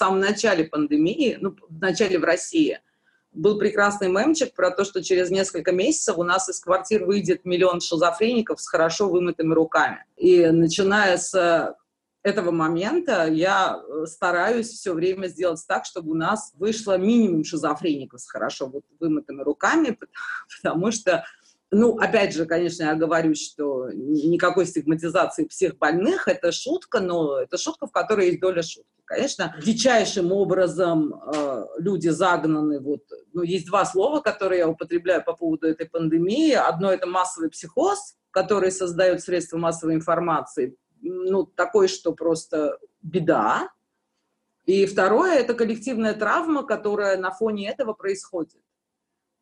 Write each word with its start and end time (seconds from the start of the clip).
Самом 0.00 0.20
начале 0.20 0.64
пандемии, 0.64 1.36
ну, 1.38 1.54
в 1.68 1.78
начале 1.78 2.18
в 2.18 2.24
России, 2.24 2.80
был 3.32 3.58
прекрасный 3.58 4.08
мемчик 4.08 4.54
про 4.54 4.70
то, 4.70 4.82
что 4.82 5.04
через 5.04 5.28
несколько 5.28 5.72
месяцев 5.72 6.16
у 6.16 6.22
нас 6.22 6.48
из 6.48 6.58
квартир 6.58 7.04
выйдет 7.04 7.44
миллион 7.44 7.82
шизофреников 7.82 8.62
с 8.62 8.66
хорошо 8.66 9.10
вымытыми 9.10 9.52
руками. 9.52 10.06
И 10.16 10.46
начиная 10.46 11.18
с 11.18 11.76
этого 12.22 12.50
момента 12.50 13.26
я 13.26 13.78
э, 13.78 14.06
стараюсь 14.06 14.70
все 14.70 14.94
время 14.94 15.26
сделать 15.26 15.62
так, 15.68 15.84
чтобы 15.84 16.12
у 16.12 16.14
нас 16.14 16.54
вышло 16.54 16.96
минимум 16.96 17.44
шизофреников 17.44 18.22
с 18.22 18.26
хорошо 18.30 18.72
вымытыми 19.00 19.42
руками, 19.42 19.98
потому 20.62 20.92
что 20.92 21.26
ну, 21.72 21.96
опять 21.98 22.34
же, 22.34 22.46
конечно, 22.46 22.82
я 22.82 22.94
говорю, 22.94 23.34
что 23.36 23.90
никакой 23.92 24.66
стигматизации 24.66 25.46
всех 25.46 25.78
больных– 25.78 26.24
это 26.26 26.50
шутка, 26.50 26.98
но 26.98 27.38
это 27.38 27.58
шутка, 27.58 27.86
в 27.86 27.92
которой 27.92 28.26
есть 28.26 28.40
доля 28.40 28.62
шутки. 28.62 28.90
Конечно, 29.04 29.56
дичайшим 29.62 30.32
образом 30.32 31.14
э, 31.14 31.64
люди 31.78 32.08
загнаны. 32.08 32.80
Вот, 32.80 33.02
ну, 33.32 33.42
есть 33.42 33.66
два 33.66 33.84
слова, 33.84 34.20
которые 34.20 34.60
я 34.60 34.68
употребляю 34.68 35.24
по 35.24 35.32
поводу 35.32 35.68
этой 35.68 35.88
пандемии. 35.88 36.52
Одно– 36.52 36.92
это 36.92 37.06
массовый 37.06 37.50
психоз, 37.50 38.16
который 38.32 38.72
создает 38.72 39.22
средства 39.22 39.56
массовой 39.58 39.94
информации. 39.94 40.76
Ну, 41.02 41.44
такой, 41.44 41.86
что 41.86 42.12
просто 42.12 42.78
беда. 43.00 43.68
И 44.66 44.86
второе– 44.86 45.38
это 45.38 45.54
коллективная 45.54 46.14
травма, 46.14 46.64
которая 46.64 47.16
на 47.16 47.30
фоне 47.30 47.70
этого 47.70 47.92
происходит. 47.92 48.60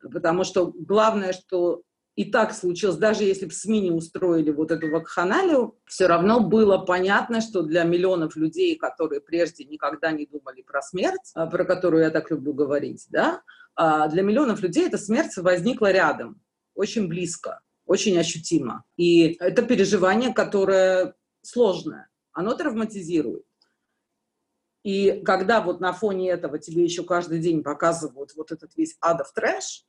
Потому 0.00 0.44
что 0.44 0.72
главное, 0.75 1.33
что 1.33 1.83
и 2.19 2.24
так 2.24 2.52
случилось, 2.52 2.97
даже 2.97 3.22
если 3.22 3.47
бы 3.47 3.52
СМИ 3.52 3.80
не 3.80 3.91
устроили 3.92 4.50
вот 4.50 4.72
эту 4.72 4.91
вакханалию, 4.91 5.78
все 5.86 6.08
равно 6.08 6.41
было 6.41 6.78
понятно, 6.78 7.41
что 7.41 7.62
для 7.62 7.84
миллионов 7.84 8.34
людей, 8.34 8.75
которые 8.75 9.20
прежде 9.20 9.64
никогда 9.64 10.10
не 10.10 10.27
думали 10.27 10.62
про 10.62 10.83
смерть, 10.83 11.30
а, 11.34 11.47
про 11.47 11.64
которую 11.64 12.02
я 12.02 12.10
так 12.10 12.28
люблю 12.33 12.55
говорить, 12.55 13.06
да, 13.10 13.42
а, 13.77 14.08
для 14.08 14.22
миллионов 14.22 14.62
людей 14.62 14.88
эта 14.88 14.98
смерть 14.98 15.36
возникла 15.36 15.92
рядом, 15.92 16.42
очень 16.75 17.06
близко, 17.06 17.60
очень 17.86 18.19
ощутимо. 18.19 18.82
И 18.97 19.36
это 19.38 19.62
переживание, 19.62 20.34
которое 20.34 21.14
сложное, 21.42 22.08
оно 22.32 22.55
травматизирует. 22.55 23.44
И 24.82 25.22
когда 25.25 25.60
вот 25.60 25.80
на 25.80 25.92
фоне 25.92 26.30
этого 26.30 26.58
тебе 26.58 26.82
еще 26.82 27.05
каждый 27.05 27.38
день 27.38 27.62
показывают 27.62 28.34
вот 28.34 28.50
этот 28.50 28.77
весь 28.77 28.97
адов 29.00 29.32
трэш, 29.32 29.84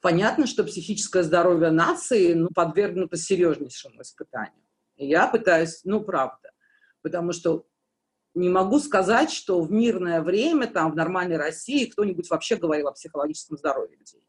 понятно, 0.00 0.46
что 0.46 0.64
психическое 0.64 1.22
здоровье 1.22 1.70
нации 1.70 2.34
ну, 2.34 2.48
подвергнуто 2.54 3.16
серьезнейшему 3.16 4.02
испытанию. 4.02 4.62
И 4.96 5.06
я 5.06 5.26
пытаюсь, 5.26 5.80
ну, 5.84 6.00
правда, 6.00 6.50
потому 7.02 7.32
что 7.32 7.66
не 8.34 8.48
могу 8.48 8.78
сказать, 8.78 9.30
что 9.30 9.60
в 9.60 9.70
мирное 9.72 10.22
время, 10.22 10.66
там, 10.66 10.92
в 10.92 10.96
нормальной 10.96 11.36
России 11.36 11.86
кто-нибудь 11.86 12.30
вообще 12.30 12.56
говорил 12.56 12.88
о 12.88 12.92
психологическом 12.92 13.58
здоровье 13.58 13.96
людей. 13.96 14.22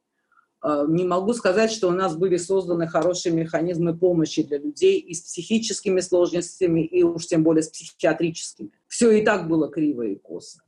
Э, 0.64 0.86
не 0.88 1.06
могу 1.06 1.34
сказать, 1.34 1.72
что 1.72 1.88
у 1.88 1.92
нас 1.92 2.16
были 2.16 2.38
созданы 2.38 2.88
хорошие 2.88 3.33
механизмы 3.33 3.98
помощи 3.98 4.44
для 4.44 4.58
людей 4.58 5.00
и 5.00 5.14
с 5.14 5.22
психическими 5.22 6.00
сложностями, 6.00 6.86
и 6.86 7.04
уж 7.04 7.28
тем 7.28 7.44
более 7.44 7.64
с 7.64 7.70
психиатрическими. 7.70 8.72
Все 8.88 9.11
и 9.11 9.23
так 9.23 9.48
было 9.48 9.70
криво 9.70 10.02
и 10.04 10.16
косо. 10.16 10.59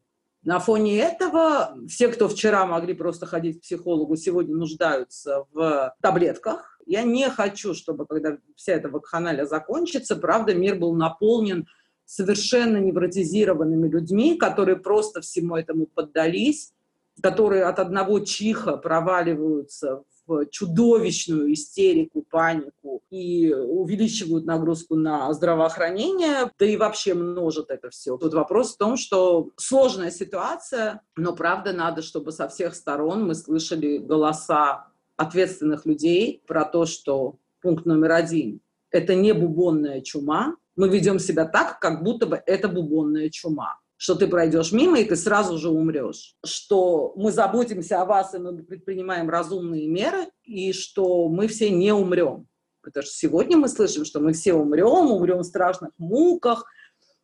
На 0.44 0.60
фоне 0.60 0.98
этого 1.00 1.78
все, 1.88 2.08
кто 2.08 2.28
вчера 2.28 2.66
могли 2.66 2.96
просто 2.96 3.28
ходить 3.28 3.60
к 3.60 3.62
психологу, 3.62 4.16
сегодня 4.16 4.56
нуждаются 4.56 5.46
в 5.54 5.96
таблетках. 6.02 6.80
Я 6.88 7.04
не 7.04 7.30
хочу, 7.30 7.76
чтобы, 7.76 8.08
когда 8.08 8.38
вся 8.56 8.74
эта 8.74 8.90
вакханалия 8.90 9.46
закончится, 9.46 10.16
правда, 10.16 10.56
мир 10.56 10.78
был 10.78 10.96
наполнен 10.96 11.68
совершенно 12.06 12.78
невротизированными 12.78 13.88
людьми, 13.88 14.36
которые 14.36 14.78
просто 14.78 15.22
всему 15.22 15.56
этому 15.56 15.86
поддались, 15.86 16.74
которые 17.22 17.66
от 17.66 17.78
одного 17.78 18.20
чиха 18.20 18.78
проваливаются 18.78 20.04
чудовищную 20.50 21.54
истерику, 21.54 22.26
панику 22.30 22.81
и 23.12 23.54
увеличивают 23.54 24.46
нагрузку 24.46 24.96
на 24.96 25.32
здравоохранение, 25.34 26.50
да 26.58 26.66
и 26.66 26.78
вообще 26.78 27.14
множат 27.14 27.70
это 27.70 27.90
все. 27.90 28.18
Тут 28.18 28.34
вопрос 28.34 28.74
в 28.74 28.78
том, 28.78 28.96
что 28.96 29.52
сложная 29.58 30.12
ситуация, 30.12 31.02
но 31.18 31.36
правда 31.36 31.74
надо, 31.74 32.02
чтобы 32.02 32.32
со 32.32 32.48
всех 32.48 32.74
сторон 32.74 33.28
мы 33.28 33.36
слышали 33.36 33.98
голоса 33.98 34.88
ответственных 35.18 35.86
людей 35.86 36.42
про 36.48 36.64
то, 36.64 36.86
что 36.86 37.36
пункт 37.62 37.86
номер 37.86 38.14
один– 38.14 38.62
это 38.92 39.14
не 39.14 39.34
бубонная 39.34 40.02
чума, 40.02 40.56
мы 40.78 40.88
ведем 40.88 41.20
себя 41.20 41.46
так, 41.46 41.80
как 41.80 42.04
будто 42.04 42.26
бы 42.26 42.42
это 42.46 42.70
бубонная 42.70 43.30
чума 43.30 43.78
что 44.02 44.16
ты 44.16 44.26
пройдешь 44.26 44.72
мимо, 44.72 44.98
и 44.98 45.06
ты 45.06 45.16
сразу 45.16 45.60
же 45.60 45.70
умрешь. 45.70 46.36
Что 46.44 47.14
мы 47.16 47.32
заботимся 47.32 48.02
о 48.02 48.06
вас, 48.06 48.34
и 48.34 48.40
мы 48.40 48.58
предпринимаем 48.64 49.30
разумные 49.30 49.88
меры, 49.88 50.26
и 50.44 50.74
что 50.74 51.30
мы 51.30 51.48
все 51.48 51.70
не 51.70 51.94
умрем. 51.94 52.48
Потому 52.82 53.04
что 53.04 53.14
сегодня 53.14 53.58
мы 53.58 53.68
слышим, 53.68 54.06
что 54.06 54.20
мы 54.20 54.34
все 54.34 54.54
умрем, 54.54 55.12
умрем 55.12 55.40
в 55.40 55.46
страшных 55.46 55.92
муках. 55.98 56.66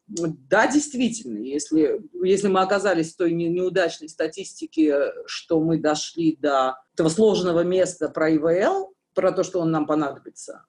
Да, 0.08 0.72
действительно, 0.72 1.40
если, 1.40 2.02
если 2.24 2.48
мы 2.48 2.62
оказались 2.62 3.14
в 3.14 3.18
той 3.18 3.34
неудачной 3.34 4.08
статистике, 4.08 5.12
что 5.26 5.60
мы 5.60 5.80
дошли 5.80 6.38
до 6.38 6.78
этого 6.94 7.10
сложного 7.10 7.64
места 7.64 8.08
про 8.08 8.34
ИВЛ, 8.36 8.94
про 9.14 9.32
то, 9.32 9.44
что 9.44 9.60
он 9.60 9.72
нам 9.72 9.86
понадобится, 9.86 10.66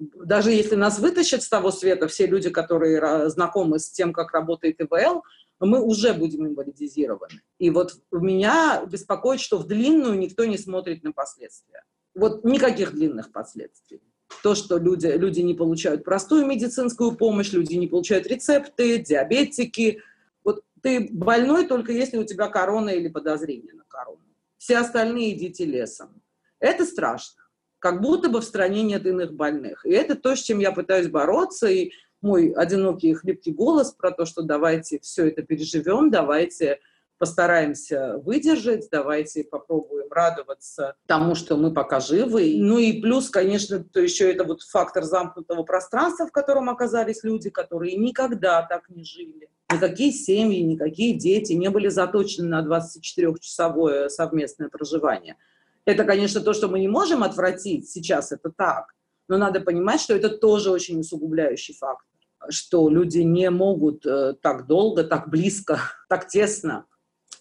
даже 0.00 0.52
если 0.52 0.74
нас 0.74 0.98
вытащат 0.98 1.42
с 1.42 1.48
того 1.48 1.70
света 1.70 2.08
все 2.08 2.26
люди, 2.26 2.50
которые 2.50 3.28
знакомы 3.30 3.78
с 3.78 3.90
тем, 3.90 4.12
как 4.12 4.32
работает 4.32 4.80
ИВЛ, 4.80 5.22
мы 5.60 5.82
уже 5.82 6.14
будем 6.14 6.46
инвалидизированы. 6.46 7.42
И 7.58 7.70
вот 7.70 7.94
меня 8.12 8.84
беспокоит, 8.86 9.40
что 9.40 9.58
в 9.58 9.66
длинную 9.66 10.18
никто 10.18 10.44
не 10.44 10.56
смотрит 10.56 11.02
на 11.02 11.12
последствия. 11.12 11.84
Вот 12.14 12.44
никаких 12.44 12.92
длинных 12.92 13.32
последствий. 13.32 14.00
То, 14.42 14.54
что 14.54 14.78
люди, 14.78 15.06
люди 15.06 15.40
не 15.40 15.54
получают 15.54 16.04
простую 16.04 16.46
медицинскую 16.46 17.16
помощь, 17.16 17.52
люди 17.52 17.74
не 17.74 17.88
получают 17.88 18.26
рецепты, 18.26 18.98
диабетики. 18.98 20.02
Вот 20.44 20.62
ты 20.82 21.08
больной 21.10 21.66
только 21.66 21.92
если 21.92 22.18
у 22.18 22.24
тебя 22.24 22.48
корона 22.48 22.90
или 22.90 23.08
подозрение 23.08 23.72
на 23.74 23.84
корону. 23.84 24.20
Все 24.58 24.78
остальные 24.78 25.36
идите 25.36 25.64
лесом. 25.64 26.22
Это 26.60 26.84
страшно. 26.84 27.42
Как 27.78 28.00
будто 28.00 28.28
бы 28.28 28.40
в 28.40 28.44
стране 28.44 28.82
нет 28.82 29.06
иных 29.06 29.34
больных. 29.34 29.86
И 29.86 29.90
это 29.90 30.14
то, 30.14 30.34
с 30.34 30.40
чем 30.40 30.58
я 30.58 30.72
пытаюсь 30.72 31.08
бороться. 31.08 31.68
И 31.68 31.92
мой 32.20 32.50
одинокий 32.50 33.10
и 33.10 33.14
хлипкий 33.14 33.52
голос 33.52 33.92
про 33.92 34.10
то, 34.10 34.24
что 34.24 34.42
давайте 34.42 34.98
все 35.00 35.28
это 35.28 35.42
переживем, 35.42 36.10
давайте 36.10 36.80
постараемся 37.18 38.18
выдержать, 38.24 38.88
давайте 38.90 39.44
попробуем 39.44 40.06
радоваться 40.10 40.94
тому, 41.06 41.34
что 41.34 41.56
мы 41.56 41.72
пока 41.72 42.00
живы. 42.00 42.54
Ну 42.58 42.78
и 42.78 43.00
плюс, 43.00 43.28
конечно, 43.28 43.82
то 43.82 44.00
еще 44.00 44.32
это 44.32 44.44
вот 44.44 44.62
фактор 44.62 45.04
замкнутого 45.04 45.64
пространства, 45.64 46.26
в 46.26 46.32
котором 46.32 46.70
оказались 46.70 47.24
люди, 47.24 47.50
которые 47.50 47.96
никогда 47.96 48.62
так 48.62 48.88
не 48.88 49.04
жили. 49.04 49.48
Никакие 49.70 50.12
семьи, 50.12 50.62
никакие 50.62 51.18
дети 51.18 51.52
не 51.52 51.68
были 51.68 51.88
заточены 51.88 52.48
на 52.48 52.64
24-часовое 52.64 54.08
совместное 54.08 54.68
проживание. 54.68 55.36
Это, 55.84 56.04
конечно, 56.04 56.40
то, 56.40 56.52
что 56.52 56.68
мы 56.68 56.80
не 56.80 56.88
можем 56.88 57.22
отвратить 57.22 57.88
сейчас, 57.90 58.32
это 58.32 58.50
так. 58.50 58.94
Но 59.28 59.36
надо 59.36 59.60
понимать, 59.60 60.00
что 60.00 60.14
это 60.14 60.30
тоже 60.30 60.70
очень 60.70 61.00
усугубляющий 61.00 61.74
фактор, 61.74 62.06
что 62.48 62.88
люди 62.88 63.18
не 63.18 63.50
могут 63.50 64.06
э, 64.06 64.34
так 64.40 64.66
долго, 64.66 65.04
так 65.04 65.28
близко, 65.28 65.80
так 66.08 66.28
тесно. 66.28 66.86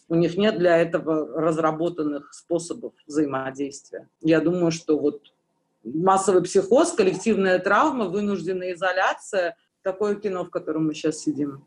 У 0.09 0.15
них 0.15 0.37
нет 0.37 0.57
для 0.57 0.77
этого 0.77 1.39
разработанных 1.39 2.33
способов 2.33 2.93
взаимодействия. 3.05 4.07
Я 4.21 4.39
думаю, 4.39 4.71
что 4.71 4.97
вот 4.97 5.33
массовый 5.83 6.43
психоз, 6.43 6.93
коллективная 6.93 7.59
травма, 7.59 8.05
вынужденная 8.05 8.73
изоляция– 8.73 9.55
такое 9.87 10.15
кино, 10.15 10.43
в 10.43 10.49
котором 10.49 10.87
мы 10.87 10.93
сейчас 10.93 11.19
сидим. 11.19 11.63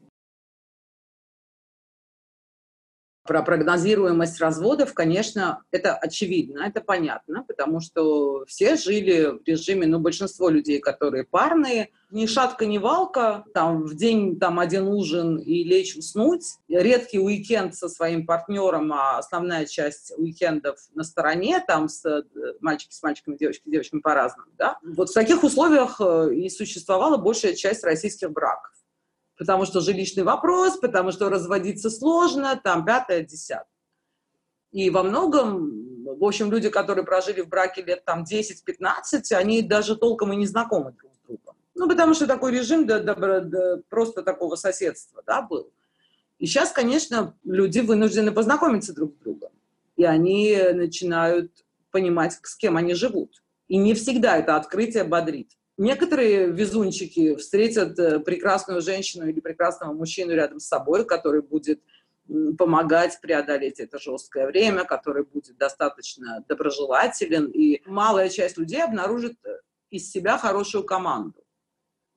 Про 3.31 3.44
прогнозируемость 3.44 4.41
разводов, 4.41 4.93
конечно, 4.93 5.62
это 5.71 5.94
очевидно, 5.94 6.65
это 6.67 6.81
понятно, 6.81 7.44
потому 7.47 7.79
что 7.79 8.44
все 8.49 8.75
жили 8.75 9.38
в 9.38 9.47
режиме, 9.47 9.87
ну, 9.87 10.00
большинство 10.00 10.49
людей, 10.49 10.81
которые 10.81 11.23
парные, 11.23 11.91
ни 12.11 12.27
шатка, 12.27 12.67
ни 12.67 12.79
валка, 12.79 13.44
там 13.55 13.85
в 13.85 13.94
день 13.94 14.41
там 14.41 14.59
один 14.59 14.88
ужин 14.88 15.37
и 15.37 15.62
лечь 15.62 15.94
уснуть, 15.94 16.43
редкий 16.69 17.21
уикенд 17.21 17.77
со 17.77 17.88
своим 17.88 18.27
партнером, 18.27 18.93
а 18.93 19.19
основная 19.19 19.65
часть 19.65 20.12
уикендов 20.17 20.81
на 20.97 21.05
стороне, 21.05 21.62
там 21.65 21.88
с 21.88 22.05
э, 22.05 22.25
мальчики 22.61 22.93
с 22.93 23.00
мальчиками, 23.00 23.37
девочки 23.37 23.62
с 23.65 23.71
девочками 23.71 24.00
по-разному, 24.00 24.50
да. 24.59 24.79
Вот 24.82 25.09
в 25.09 25.15
таких 25.15 25.44
условиях 25.44 26.00
э, 26.00 26.35
и 26.35 26.50
существовала 26.50 27.17
большая 27.17 27.55
часть 27.55 27.85
российских 27.85 28.32
браков 28.32 28.73
потому 29.40 29.64
что 29.64 29.81
жилищный 29.81 30.22
вопрос, 30.22 30.76
потому 30.76 31.12
что 31.12 31.31
разводиться 31.31 31.88
сложно, 31.88 32.60
там 32.62 32.84
пятое, 32.84 33.22
десятое. 33.22 33.64
И 34.70 34.90
во 34.90 35.02
многом, 35.02 36.04
в 36.04 36.22
общем, 36.22 36.52
люди, 36.52 36.69
которые 36.69 37.06
прожили 37.06 37.40
в 37.40 37.48
браке 37.48 37.81
лет 37.81 38.04
там 38.04 38.25
10-15, 38.31 39.32
они 39.32 39.62
даже 39.62 39.96
толком 39.96 40.34
и 40.34 40.37
не 40.37 40.46
знакомы 40.46 40.92
друг 40.92 41.14
с 41.14 41.26
другом. 41.26 41.56
Ну, 41.75 41.88
потому 41.88 42.12
что 42.12 42.26
такой 42.26 42.52
режим 42.52 42.87
да, 42.87 42.98
да, 43.00 43.40
да, 43.40 43.78
просто 43.88 44.22
такого 44.22 44.56
соседства 44.56 45.22
да, 45.26 45.40
был. 45.40 45.72
И 46.38 46.44
сейчас, 46.44 46.70
конечно, 46.70 47.34
люди 47.43 47.78
вынуждены 47.78 48.32
познакомиться 48.32 48.94
друг 48.94 49.14
с 49.14 49.16
другом. 49.20 49.52
И 49.96 50.04
они 50.04 50.54
начинают 50.75 51.64
понимать, 51.90 52.38
с 52.43 52.56
кем 52.56 52.76
они 52.76 52.93
живут. 52.93 53.43
И 53.69 53.78
не 53.78 53.94
всегда 53.94 54.36
это 54.36 54.56
открытие 54.56 55.04
бодрит. 55.04 55.56
Некоторые 55.81 56.50
везунчики 56.50 57.37
встретят 57.37 57.99
э, 57.99 58.21
прекрасную 58.21 58.82
женщину 58.82 59.27
или 59.27 59.41
прекрасного 59.41 59.94
мужчину 59.94 60.32
рядом 60.32 60.61
с 60.61 60.67
собой, 60.67 61.06
который 61.06 61.41
будет 61.41 61.81
помогать 62.59 63.19
преодолеть 63.23 63.81
это 63.81 63.99
жесткое 63.99 64.47
время, 64.47 64.85
который 64.85 65.25
будет 65.25 65.56
достаточно 65.56 66.44
доброжелателен. 66.47 67.47
И 67.47 67.81
малая 67.87 68.29
часть 68.29 68.59
людей 68.59 68.85
обнаружит 68.85 69.38
э, 69.47 69.61
из 69.88 70.11
себя 70.11 70.37
хорошую 70.37 70.85
команду. 70.85 71.43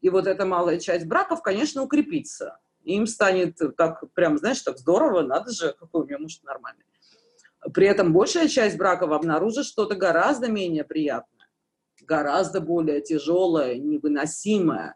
И 0.02 0.10
вот 0.10 0.28
эта 0.28 0.46
малая 0.46 0.78
часть 0.78 1.06
браков, 1.06 1.42
конечно, 1.42 1.84
укрепится. 1.84 2.60
Им 2.84 3.08
станет 3.08 3.62
так, 3.78 4.04
прям, 4.14 4.38
знаешь, 4.38 4.62
так 4.62 4.78
здорово, 4.78 5.22
надо 5.22 5.54
же, 5.54 5.74
какой 5.80 6.02
у 6.02 6.06
меня 6.06 6.20
муж 6.20 6.38
нормальный. 6.44 6.84
При 7.74 7.88
этом 7.88 8.12
большая 8.12 8.50
часть 8.50 8.76
браков 8.76 9.12
обнаружит 9.12 9.66
что-то 9.66 9.96
гораздо 9.96 10.50
менее 10.50 10.84
приятное, 10.84 11.43
гораздо 12.06 12.62
более 12.62 13.02
тяжелое, 13.02 13.76
невыносимое. 13.76 14.96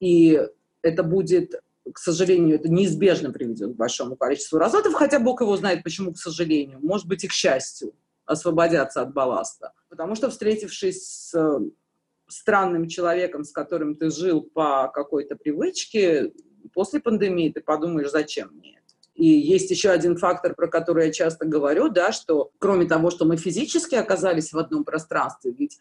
И 0.00 0.40
это 0.82 1.02
будет, 1.02 1.54
к 1.92 1.98
сожалению, 1.98 2.56
это 2.56 2.68
неизбежно 2.68 3.32
приведет 3.32 3.72
к 3.72 3.76
большому 3.76 4.16
количеству 4.16 4.58
разводов, 4.58 4.94
хотя 4.94 5.18
Бог 5.18 5.40
его 5.40 5.56
знает, 5.56 5.82
почему, 5.82 6.12
к 6.12 6.18
сожалению. 6.18 6.78
Может 6.80 7.06
быть, 7.06 7.24
и 7.24 7.28
к 7.28 7.32
счастью 7.32 7.94
освободятся 8.26 9.02
от 9.02 9.12
балласта. 9.12 9.72
Потому 9.88 10.14
что, 10.14 10.28
встретившись 10.28 11.08
с 11.08 11.34
э, 11.34 11.60
странным 12.28 12.86
человеком, 12.86 13.44
с 13.44 13.50
которым 13.50 13.96
ты 13.96 14.10
жил 14.10 14.42
по 14.42 14.88
какой-то 14.88 15.34
привычке, 15.34 16.32
после 16.74 17.00
пандемии 17.00 17.50
ты 17.50 17.60
подумаешь, 17.60 18.10
зачем 18.10 18.50
мне 18.52 18.72
это. 18.72 18.94
И 19.14 19.26
есть 19.26 19.70
еще 19.70 19.90
один 19.90 20.16
фактор, 20.16 20.54
про 20.54 20.68
который 20.68 21.06
я 21.06 21.12
часто 21.12 21.44
говорю, 21.44 21.88
да, 21.88 22.12
что 22.12 22.52
кроме 22.58 22.86
того, 22.86 23.10
что 23.10 23.24
мы 23.24 23.36
физически 23.36 23.96
оказались 23.96 24.52
в 24.52 24.58
одном 24.58 24.84
пространстве, 24.84 25.52
ведь 25.58 25.78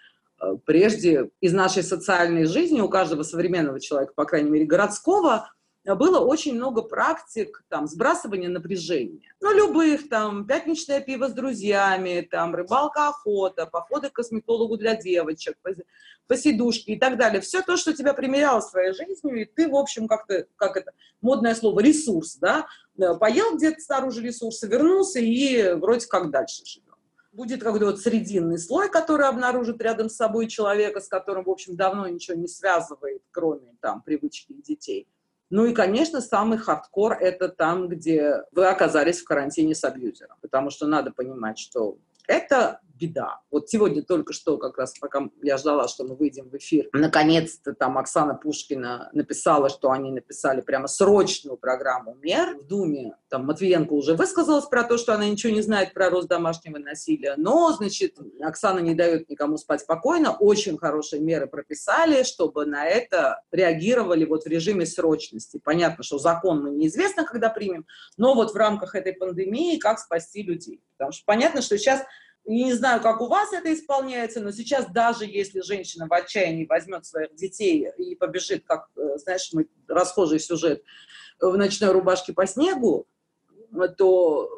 прежде 0.66 1.30
из 1.42 1.54
нашей 1.54 1.84
социальной 1.84 2.46
жизни 2.46 2.82
у 2.82 2.90
каждого 2.90 3.24
современного 3.24 3.80
человека, 3.80 4.14
по 4.16 4.26
крайней 4.26 4.50
мере 4.50 4.66
городского, 4.66 5.50
было 5.96 6.20
очень 6.20 6.56
много 6.56 6.82
практик 6.82 7.64
там, 7.70 7.88
сбрасывания 7.88 8.50
напряжения. 8.50 9.34
Ну, 9.40 9.54
любых, 9.54 10.10
там, 10.10 10.46
пятничное 10.46 11.00
пиво 11.00 11.30
с 11.30 11.34
друзьями, 11.34 12.28
там, 12.30 12.54
рыбалка, 12.54 13.08
охота, 13.08 13.66
походы 13.66 14.10
к 14.10 14.14
косметологу 14.14 14.78
для 14.78 14.96
девочек, 14.96 15.56
посидушки 16.28 16.92
и 16.92 17.00
так 17.00 17.18
далее. 17.18 17.40
Все 17.42 17.62
то, 17.62 17.78
что 17.78 17.94
тебя 17.94 18.14
примеряло 18.14 18.60
своей 18.60 18.94
жизнью, 18.94 19.42
и 19.42 19.46
ты, 19.46 19.70
в 19.70 19.76
общем, 19.76 20.08
как-то, 20.08 20.46
как 20.58 20.76
это, 20.76 20.92
модное 21.22 21.56
слово, 21.56 21.80
ресурс, 21.80 22.36
да, 22.36 22.68
э, 23.00 23.16
поел 23.16 23.56
где-то 23.56 23.80
снаружи 23.80 24.22
ресурсы, 24.22 24.68
вернулся 24.68 25.20
и 25.20 25.74
вроде 25.76 26.06
как 26.08 26.32
дальше 26.32 26.66
живем. 26.66 26.87
Будет 27.38 27.64
какой-то 27.64 27.86
вот 27.86 28.02
срединный 28.02 28.58
слой, 28.58 28.90
который 28.90 29.28
обнаружит 29.28 29.80
рядом 29.82 30.10
с 30.10 30.16
собой 30.16 30.48
человека, 30.48 31.00
с 31.00 31.08
которым, 31.08 31.44
в 31.44 31.50
общем, 31.52 31.76
давно 31.76 32.08
ничего 32.08 32.36
не 32.36 32.48
связывает, 32.48 33.22
кроме 33.32 33.76
там 33.80 34.02
привычки 34.02 34.54
детей 34.54 35.08
ну 35.50 35.66
и, 35.66 35.74
конечно, 35.74 36.20
самый 36.20 36.58
хардкор– 36.58 37.14
это 37.22 37.48
там, 37.48 37.88
где 37.88 38.44
вы 38.52 38.68
оказались 38.68 39.22
в 39.22 39.24
карантине 39.24 39.76
с 39.76 39.84
абьюзером. 39.84 40.38
Потому 40.42 40.70
что 40.70 40.88
надо 40.88 41.12
понимать, 41.12 41.58
что 41.58 41.98
это 42.28 42.82
беда. 42.98 43.42
Вот 43.52 43.70
сегодня 43.70 44.04
только 44.04 44.34
что, 44.34 44.58
как 44.58 44.78
раз 44.78 44.98
пока 45.00 45.30
я 45.42 45.58
ждала, 45.58 45.88
что 45.88 46.04
мы 46.04 46.16
выйдем 46.16 46.50
в 46.50 46.56
эфир, 46.58 46.90
наконец-то 46.94 47.74
там 47.74 47.98
Оксана 47.98 48.34
Пушкина 48.34 49.10
написала, 49.14 49.70
что 49.70 49.92
они 49.92 50.12
написали 50.12 50.62
прямо 50.62 50.88
срочную 50.88 51.58
программу 51.58 52.16
мер. 52.22 52.58
В 52.58 52.68
Думе 52.68 53.16
там 53.30 53.46
Матвиенко 53.46 53.94
уже 53.94 54.16
высказалась 54.16 54.66
про 54.66 54.84
то, 54.84 54.98
что 54.98 55.14
она 55.14 55.28
ничего 55.28 55.54
не 55.54 55.62
знает 55.62 55.94
про 55.94 56.10
рост 56.10 56.28
домашнего 56.28 56.78
насилия, 56.78 57.36
но, 57.38 57.72
значит, 57.72 58.18
Оксана 58.42 58.80
не 58.80 58.96
дает 58.96 59.30
никому 59.30 59.58
спать 59.58 59.82
спокойно, 59.82 60.32
очень 60.32 60.78
хорошие 60.78 61.22
меры 61.22 61.48
прописали, 61.48 62.24
чтобы 62.24 62.66
на 62.66 62.86
это 62.86 63.42
реагировали 63.52 64.26
вот 64.26 64.44
в 64.44 64.48
режиме 64.48 64.86
срочности. 64.86 65.60
Понятно, 65.64 66.04
что 66.04 66.18
закон 66.18 66.64
мы 66.64 66.72
неизвестно, 66.72 67.26
когда 67.26 67.50
примем, 67.50 67.86
но 68.18 68.34
вот 68.34 68.54
в 68.54 68.56
рамках 68.56 68.96
этой 68.96 69.14
пандемии 69.14 69.78
как 69.78 70.00
спасти 70.00 70.44
людей. 70.44 70.82
Потому 70.98 71.12
что 71.12 71.24
понятно, 71.26 71.62
что 71.62 71.78
сейчас 71.78 72.04
не 72.48 72.74
знаю, 72.74 73.02
как 73.02 73.22
у 73.22 73.28
вас 73.28 73.52
это 73.52 73.74
исполняется, 73.74 74.40
но 74.40 74.52
сейчас 74.52 74.90
даже 74.92 75.26
если 75.26 75.60
женщина 75.62 76.08
в 76.08 76.14
отчаянии 76.14 76.66
возьмет 76.66 77.06
своих 77.06 77.36
детей 77.36 77.90
и 77.98 78.16
побежит, 78.16 78.64
как, 78.66 78.88
э, 78.96 79.18
знаешь, 79.18 79.50
мы, 79.54 79.68
расхожий 79.88 80.40
сюжет, 80.40 80.82
в 81.40 81.58
ночной 81.58 81.92
рубашке 81.92 82.34
по 82.34 82.48
снегу, 82.48 83.06
то 83.98 84.50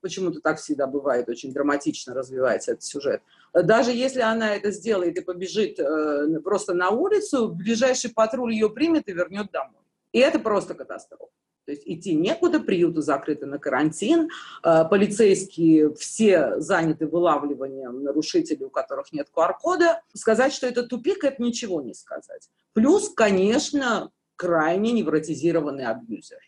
почему-то 0.00 0.40
так 0.40 0.58
всегда 0.58 0.86
бывает, 0.86 1.28
очень 1.28 1.52
драматично 1.52 2.14
развивается 2.14 2.72
этот 2.72 2.84
сюжет. 2.84 3.22
Даже 3.52 3.92
если 3.92 4.20
она 4.20 4.54
это 4.54 4.70
сделает 4.70 5.16
и 5.16 5.22
побежит 5.22 5.78
э, 5.80 6.40
просто 6.44 6.74
на 6.74 6.90
улицу, 6.90 7.48
ближайший 7.48 8.12
патруль 8.12 8.52
ее 8.52 8.70
примет 8.70 9.08
и 9.08 9.12
вернет 9.12 9.50
домой. 9.50 9.82
И 10.12 10.18
это 10.20 10.38
просто 10.38 10.74
катастрофа. 10.74 11.32
То 11.68 11.72
есть 11.72 11.82
идти 11.84 12.14
некуда, 12.14 12.60
приюты 12.60 13.02
закрыты 13.02 13.44
на 13.44 13.58
карантин, 13.58 14.30
э, 14.64 14.84
полицейские 14.88 15.94
все 15.96 16.58
заняты 16.60 17.06
вылавливанием 17.06 18.04
нарушителей, 18.04 18.64
у 18.64 18.70
которых 18.70 19.12
нет 19.12 19.28
QR-кода. 19.36 20.00
Сказать, 20.14 20.54
что 20.54 20.66
это 20.66 20.84
тупик, 20.84 21.24
это 21.24 21.42
ничего 21.42 21.82
не 21.82 21.92
сказать. 21.92 22.48
Плюс, 22.72 23.10
конечно, 23.10 24.10
крайне 24.36 24.92
невротизированный 24.92 25.84
абьюзер. 25.84 26.38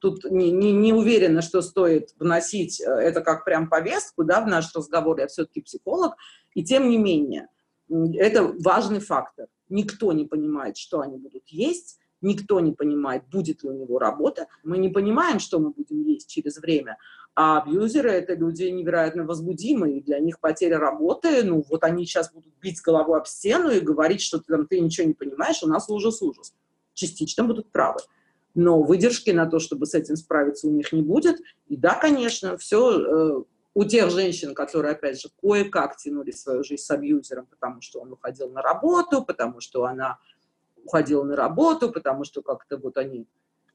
Тут 0.00 0.24
не, 0.24 0.50
не, 0.50 0.72
не 0.72 0.92
уверена, 0.92 1.40
что 1.40 1.62
стоит 1.62 2.12
вносить 2.18 2.80
э, 2.80 2.90
это 2.90 3.20
как 3.20 3.44
прям 3.44 3.68
повестку 3.68 4.24
да, 4.24 4.40
в 4.40 4.48
наш 4.48 4.74
разговор, 4.74 5.20
я 5.20 5.28
все-таки 5.28 5.60
психолог, 5.60 6.16
и 6.54 6.64
тем 6.64 6.90
не 6.90 6.98
менее, 6.98 7.46
это 7.88 8.52
важный 8.58 8.98
фактор. 8.98 9.46
Никто 9.68 10.12
не 10.12 10.24
понимает, 10.24 10.76
что 10.76 10.98
они 10.98 11.16
будут 11.16 11.46
есть, 11.46 12.00
Никто 12.22 12.60
не 12.60 12.72
понимает, 12.72 13.24
будет 13.30 13.62
ли 13.62 13.68
у 13.68 13.72
него 13.72 13.98
работа. 13.98 14.46
Мы 14.62 14.78
не 14.78 14.88
понимаем, 14.88 15.40
что 15.40 15.58
мы 15.58 15.70
будем 15.70 16.02
есть 16.02 16.30
через 16.30 16.56
время. 16.58 16.96
А 17.34 17.60
абьюзеры– 17.60 18.10
это 18.12 18.34
люди 18.34 18.64
невероятно 18.64 19.24
возбудимые, 19.24 19.98
и 19.98 20.02
для 20.02 20.18
них 20.18 20.38
потеря 20.38 20.78
работы, 20.78 21.42
ну 21.42 21.64
вот 21.68 21.82
они 21.82 22.04
сейчас 22.04 22.32
будут 22.32 22.52
бить 22.60 22.80
головой 22.82 23.18
об 23.18 23.26
стену 23.26 23.70
и 23.70 23.80
говорить, 23.80 24.20
что 24.20 24.38
ты, 24.38 24.44
там, 24.52 24.66
ты 24.66 24.80
ничего 24.80 25.06
не 25.06 25.14
понимаешь, 25.14 25.62
у 25.62 25.66
нас 25.66 25.88
ужас-ужас. 25.88 26.54
Частично 26.94 27.44
будут 27.44 27.72
правы. 27.72 28.00
Но 28.54 28.82
выдержки 28.82 29.30
на 29.30 29.46
то, 29.46 29.58
чтобы 29.58 29.86
с 29.86 29.94
этим 29.94 30.16
справиться, 30.16 30.68
у 30.68 30.70
них 30.70 30.92
не 30.92 31.00
будет. 31.00 31.40
И 31.68 31.76
да, 31.76 31.94
конечно, 31.94 32.58
все 32.58 33.00
э, 33.00 33.42
у 33.72 33.84
тех 33.84 34.10
женщин, 34.10 34.54
которые, 34.54 34.92
опять 34.92 35.20
же, 35.20 35.30
кое-как 35.40 35.96
тянули 35.96 36.32
свою 36.32 36.62
жизнь 36.62 36.82
с 36.82 36.90
абьюзером, 36.90 37.46
потому 37.46 37.80
что 37.80 38.00
он 38.00 38.12
уходил 38.12 38.50
на 38.50 38.60
работу, 38.60 39.24
потому 39.24 39.60
что 39.60 39.86
она 39.86 40.18
уходила 40.84 41.24
на 41.24 41.36
работу, 41.36 41.90
потому 41.90 42.24
что 42.24 42.42
как-то 42.42 42.76
вот 42.76 42.96
они 42.96 43.26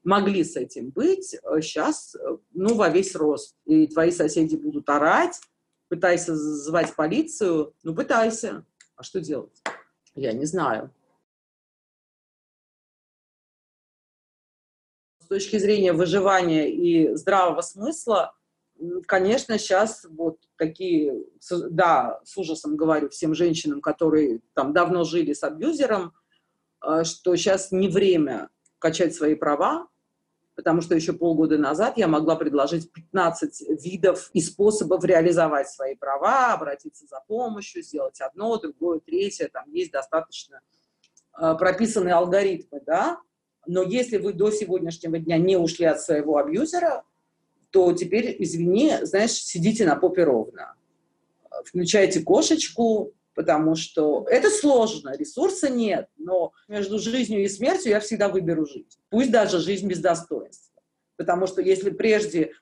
могли 0.04 0.44
с 0.44 0.56
этим 0.56 0.90
быть. 0.90 1.36
Сейчас, 1.62 2.16
э, 2.16 2.38
ну, 2.54 2.76
во 2.76 2.90
весь 2.90 3.16
рост. 3.16 3.56
И 3.66 3.88
твои 3.88 4.12
соседи 4.12 4.56
будут 4.56 4.90
орать, 4.90 5.40
пытайся 5.90 6.36
звать 6.36 6.96
полицию. 6.96 7.74
Ну, 7.84 7.94
пытайся. 7.94 8.66
А 8.96 9.04
что 9.04 9.20
делать? 9.20 9.62
Я 10.16 10.34
не 10.34 10.46
знаю. 10.46 10.92
С 15.20 15.28
точки 15.28 15.58
зрения 15.58 15.92
выживания 15.92 16.72
и 16.72 17.14
здравого 17.16 17.62
смысла, 17.62 18.34
конечно, 19.06 19.58
сейчас 19.58 20.06
вот 20.10 20.40
такие, 20.56 21.26
да, 21.70 22.22
с 22.24 22.38
ужасом 22.38 22.78
говорю 22.78 23.10
всем 23.10 23.36
женщинам, 23.36 23.82
которые 23.82 24.40
там 24.54 24.74
давно 24.74 25.04
жили 25.04 25.34
с 25.34 25.44
абьюзером, 25.44 26.14
что 27.03 27.36
сейчас 27.36 27.72
не 27.72 27.88
время 27.88 28.50
качать 28.79 29.15
свои 29.15 29.36
права, 29.36 29.88
потому 30.58 30.82
что 30.82 30.96
еще 30.96 31.13
полгода 31.13 31.58
назад 31.58 31.98
я 31.98 32.08
могла 32.08 32.36
предложить 32.36 32.91
15 32.91 33.84
видов 33.84 34.29
и 34.34 34.41
способов 34.41 35.03
реализовать 35.06 35.70
свои 35.70 35.96
права, 35.96 36.53
обратиться 36.53 37.06
за 37.06 37.22
помощью, 37.27 37.84
сделать 37.84 38.20
одно, 38.22 38.58
другое, 38.58 39.00
третье, 39.00 39.50
там 39.53 39.65
есть 39.72 39.91
достаточно 39.91 40.62
а, 41.34 41.53
прописанные 41.53 42.15
алгоритмы, 42.15 42.82
да, 42.86 43.20
но 43.67 43.84
если 43.84 44.17
вы 44.17 44.34
до 44.34 44.50
сегодняшнего 44.50 45.20
дня 45.20 45.38
не 45.38 45.58
ушли 45.58 45.86
от 45.86 46.01
своего 46.01 46.38
абьюзера, 46.38 47.03
то 47.70 47.94
теперь, 47.94 48.36
извини, 48.39 48.94
знаешь, 49.03 49.34
сидите 49.34 49.86
на 49.86 49.96
попе 49.96 50.24
ровно. 50.24 50.74
Включайте 51.65 52.22
кошечку, 52.22 53.13
потому 53.38 53.75
что 53.75 54.25
это 54.32 54.50
сложно, 54.50 55.15
ресурса 55.15 55.70
нет, 55.70 56.10
но 56.17 56.53
между 56.67 56.98
жизнью 56.98 57.44
и 57.44 57.48
смертью 57.48 57.91
я 57.91 58.00
всегда 58.00 58.29
выберу 58.29 58.65
жизнь, 58.65 58.98
пусть 59.12 59.32
даже 59.32 59.60
жизнь 59.60 59.88
без 59.88 60.00
достоинства. 60.00 60.82
Потому 61.17 61.46
что 61.46 61.62
если 61.62 61.91
прежде 61.91 62.53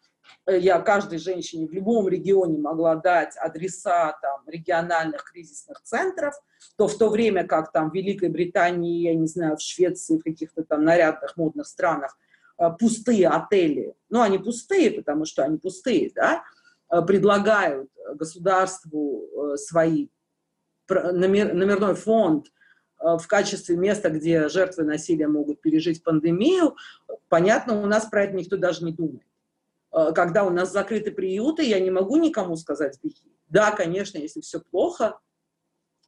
э, 0.46 0.60
я 0.60 0.82
каждой 0.82 1.20
женщине 1.20 1.66
в 1.66 1.72
любом 1.72 2.10
регионе 2.10 2.60
могла 2.60 2.96
дать 2.96 3.38
адреса 3.38 4.20
там, 4.22 4.42
региональных 4.48 5.24
кризисных 5.24 5.82
центров, 5.82 6.34
то 6.76 6.90
в 6.90 6.98
то 6.98 7.08
время 7.08 7.48
как 7.48 7.72
там 7.72 7.90
в 7.90 7.94
Великой 7.94 8.28
Британии, 8.28 9.04
я 9.04 9.16
не 9.16 9.28
знаю, 9.28 9.56
в 9.56 9.62
Швеции, 9.62 10.18
в 10.18 10.24
каких-то 10.24 10.66
там 10.66 10.84
нарядных 10.84 11.38
модных 11.38 11.68
странах 11.68 12.18
э, 12.60 12.66
пустые 12.78 13.30
отели, 13.30 13.96
ну, 14.10 14.20
они 14.20 14.40
пустые, 14.40 14.92
потому 14.92 15.24
что 15.24 15.46
они 15.46 15.58
пустые, 15.58 16.12
да, 16.14 16.44
э, 16.92 17.02
предлагают 17.02 17.90
государству 18.16 19.56
свои 19.56 20.10
номерной 20.90 21.96
фонд 21.96 22.48
в 23.00 23.28
качестве 23.28 23.76
места, 23.76 24.10
где 24.10 24.48
жертвы 24.50 24.84
насилия 24.84 25.28
могут 25.28 25.62
пережить 25.62 26.04
пандемию, 26.04 26.76
понятно, 27.30 27.82
у 27.82 27.86
нас 27.86 28.06
про 28.06 28.24
это 28.24 28.36
никто 28.36 28.58
даже 28.58 28.84
не 28.84 28.94
думает. 28.94 29.28
Когда 29.92 30.44
у 30.44 30.50
нас 30.50 30.72
закрыты 30.72 31.12
приюты, 31.12 31.64
я 31.64 31.80
не 31.80 31.92
могу 31.92 32.18
никому 32.18 32.56
сказать 32.56 33.00
беги. 33.04 33.36
Да, 33.48 33.72
конечно, 33.72 34.18
если 34.18 34.42
все 34.42 34.60
плохо, 34.60 35.20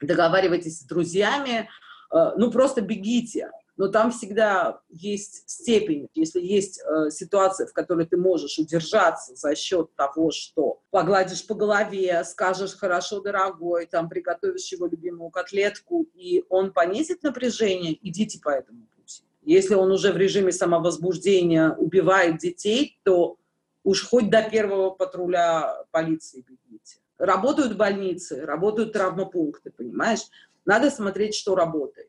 договаривайтесь 0.01 0.79
с 0.79 0.83
друзьями, 0.83 1.69
э, 2.13 2.31
ну 2.37 2.51
просто 2.51 2.81
бегите. 2.81 3.51
Но 3.77 3.89
там 3.89 4.11
всегда 4.11 4.81
есть 4.89 5.47
степень, 5.47 6.09
если 6.15 6.41
есть 6.41 6.81
э, 6.81 7.11
ситуация, 7.11 7.67
в 7.67 7.73
которой 7.73 8.07
ты 8.07 8.17
можешь 8.17 8.57
удержаться 8.57 9.35
за 9.35 9.55
счет 9.55 9.93
того, 9.95 10.31
что 10.31 10.81
погладишь 10.89 11.45
по 11.45 11.53
голове, 11.53 12.23
скажешь 12.23 12.75
«хорошо, 12.75 13.21
дорогой», 13.21 13.85
там 13.85 14.09
приготовишь 14.09 14.71
его 14.71 14.87
любимую 14.87 15.29
котлетку, 15.29 16.07
и 16.15 16.43
он 16.49 16.73
понизит 16.73 17.21
напряжение, 17.21 17.97
идите 18.01 18.39
по 18.39 18.49
этому 18.49 18.87
пути. 18.95 19.23
Если 19.43 19.75
он 19.75 19.91
уже 19.91 20.11
в 20.11 20.17
режиме 20.17 20.51
самовозбуждения 20.51 21.71
убивает 21.71 22.39
детей, 22.39 22.99
то 23.03 23.37
уж 23.83 24.07
хоть 24.07 24.31
до 24.31 24.41
первого 24.41 24.89
патруля 24.89 25.83
полиции 25.91 26.43
бегите. 26.47 26.97
Работают 27.19 27.77
больницы, 27.77 28.43
работают 28.43 28.93
травмопункты, 28.93 29.71
понимаешь? 29.71 30.21
Надо 30.65 30.89
смотреть, 30.89 31.35
что 31.35 31.55
работает. 31.55 32.06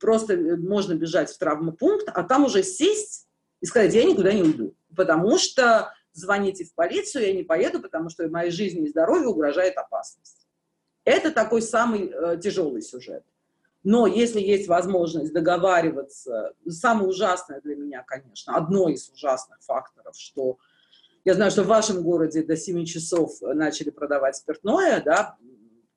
Просто 0.00 0.34
э, 0.34 0.56
можно 0.56 0.94
бежать 0.94 1.30
в 1.30 1.38
травмопункт, 1.38 2.08
а 2.12 2.22
там 2.24 2.46
уже 2.46 2.62
сесть 2.62 3.28
и 3.60 3.66
сказать, 3.66 3.94
я 3.94 4.04
никуда 4.04 4.32
не 4.32 4.42
уйду, 4.42 4.74
потому 4.96 5.38
что 5.38 5.92
звоните 6.12 6.64
в 6.64 6.74
полицию, 6.74 7.26
я 7.26 7.34
не 7.34 7.42
поеду, 7.42 7.80
потому 7.80 8.08
что 8.08 8.28
моей 8.28 8.50
жизни 8.50 8.84
и 8.84 8.88
здоровью 8.88 9.30
угрожает 9.30 9.76
опасность. 9.76 10.46
Это 11.04 11.30
такой 11.30 11.62
самый 11.62 12.10
э, 12.10 12.38
тяжелый 12.42 12.82
сюжет. 12.82 13.24
Но 13.82 14.06
если 14.06 14.40
есть 14.40 14.68
возможность 14.68 15.32
договариваться, 15.32 16.54
самое 16.68 17.08
ужасное 17.08 17.60
для 17.62 17.76
меня, 17.76 18.02
конечно, 18.02 18.54
одно 18.54 18.88
из 18.88 19.08
ужасных 19.10 19.62
факторов, 19.62 20.14
что 20.16 20.58
я 21.24 21.34
знаю, 21.34 21.50
что 21.50 21.62
в 21.62 21.66
вашем 21.66 22.02
городе 22.02 22.42
до 22.42 22.56
7 22.56 22.84
часов 22.84 23.40
начали 23.40 23.90
продавать 23.90 24.36
спиртное, 24.36 25.02
да, 25.02 25.36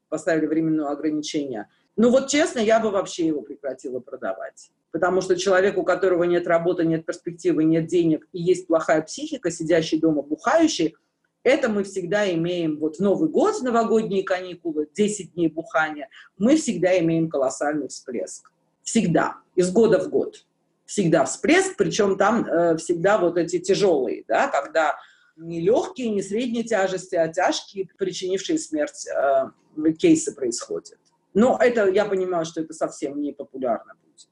поставили 0.10 0.46
временное 0.46 0.88
ограничение. 0.88 1.70
Ну 1.96 2.10
вот 2.10 2.28
честно, 2.28 2.60
я 2.60 2.80
бы 2.80 2.90
вообще 2.90 3.28
его 3.28 3.42
прекратила 3.42 4.00
продавать. 4.00 4.72
Потому 4.92 5.22
что 5.22 5.36
человек, 5.36 5.78
у 5.78 5.84
которого 5.84 6.24
нет 6.24 6.48
работы, 6.48 6.86
нет 6.86 7.06
перспективы, 7.06 7.64
нет 7.64 7.88
денег 7.88 8.28
и 8.32 8.42
есть 8.42 8.68
плохая 8.68 9.02
психика, 9.02 9.52
сидящий 9.52 10.00
дома 10.00 10.22
бухающий, 10.22 10.96
это 11.44 11.68
мы 11.68 11.84
всегда 11.84 12.32
имеем, 12.34 12.80
вот 12.80 12.98
в 12.98 13.00
Новый 13.02 13.30
год, 13.30 13.56
в 13.56 13.64
новогодние 13.64 14.24
каникулы, 14.24 14.88
10 14.94 15.34
дней 15.34 15.50
бухания, 15.50 16.10
мы 16.38 16.56
всегда 16.56 16.98
имеем 17.00 17.30
колоссальный 17.30 17.90
всплеск. 17.90 18.50
Всегда, 18.82 19.38
из 19.56 19.72
года 19.72 20.00
в 20.00 20.10
год. 20.10 20.46
Всегда 20.86 21.26
всплеск, 21.26 21.76
причем 21.78 22.18
там 22.18 22.46
э, 22.46 22.78
всегда 22.78 23.18
вот 23.18 23.38
эти 23.38 23.60
тяжелые, 23.60 24.24
да, 24.28 24.48
когда 24.48 24.96
не 25.36 25.60
легкие, 25.62 26.10
не 26.10 26.22
средней 26.22 26.64
тяжести, 26.64 27.16
а 27.16 27.28
тяжкие, 27.28 27.90
причинившие 27.98 28.58
смерть 28.58 29.08
э, 29.08 29.92
кейсы 29.94 30.34
происходят. 30.34 30.98
Но 31.34 31.58
это, 31.60 31.90
я 31.90 32.06
понимаю, 32.06 32.46
что 32.46 32.62
это 32.62 32.74
совсем 32.74 33.22
не 33.22 33.34
популярно 33.34 33.96
будет. 33.96 34.30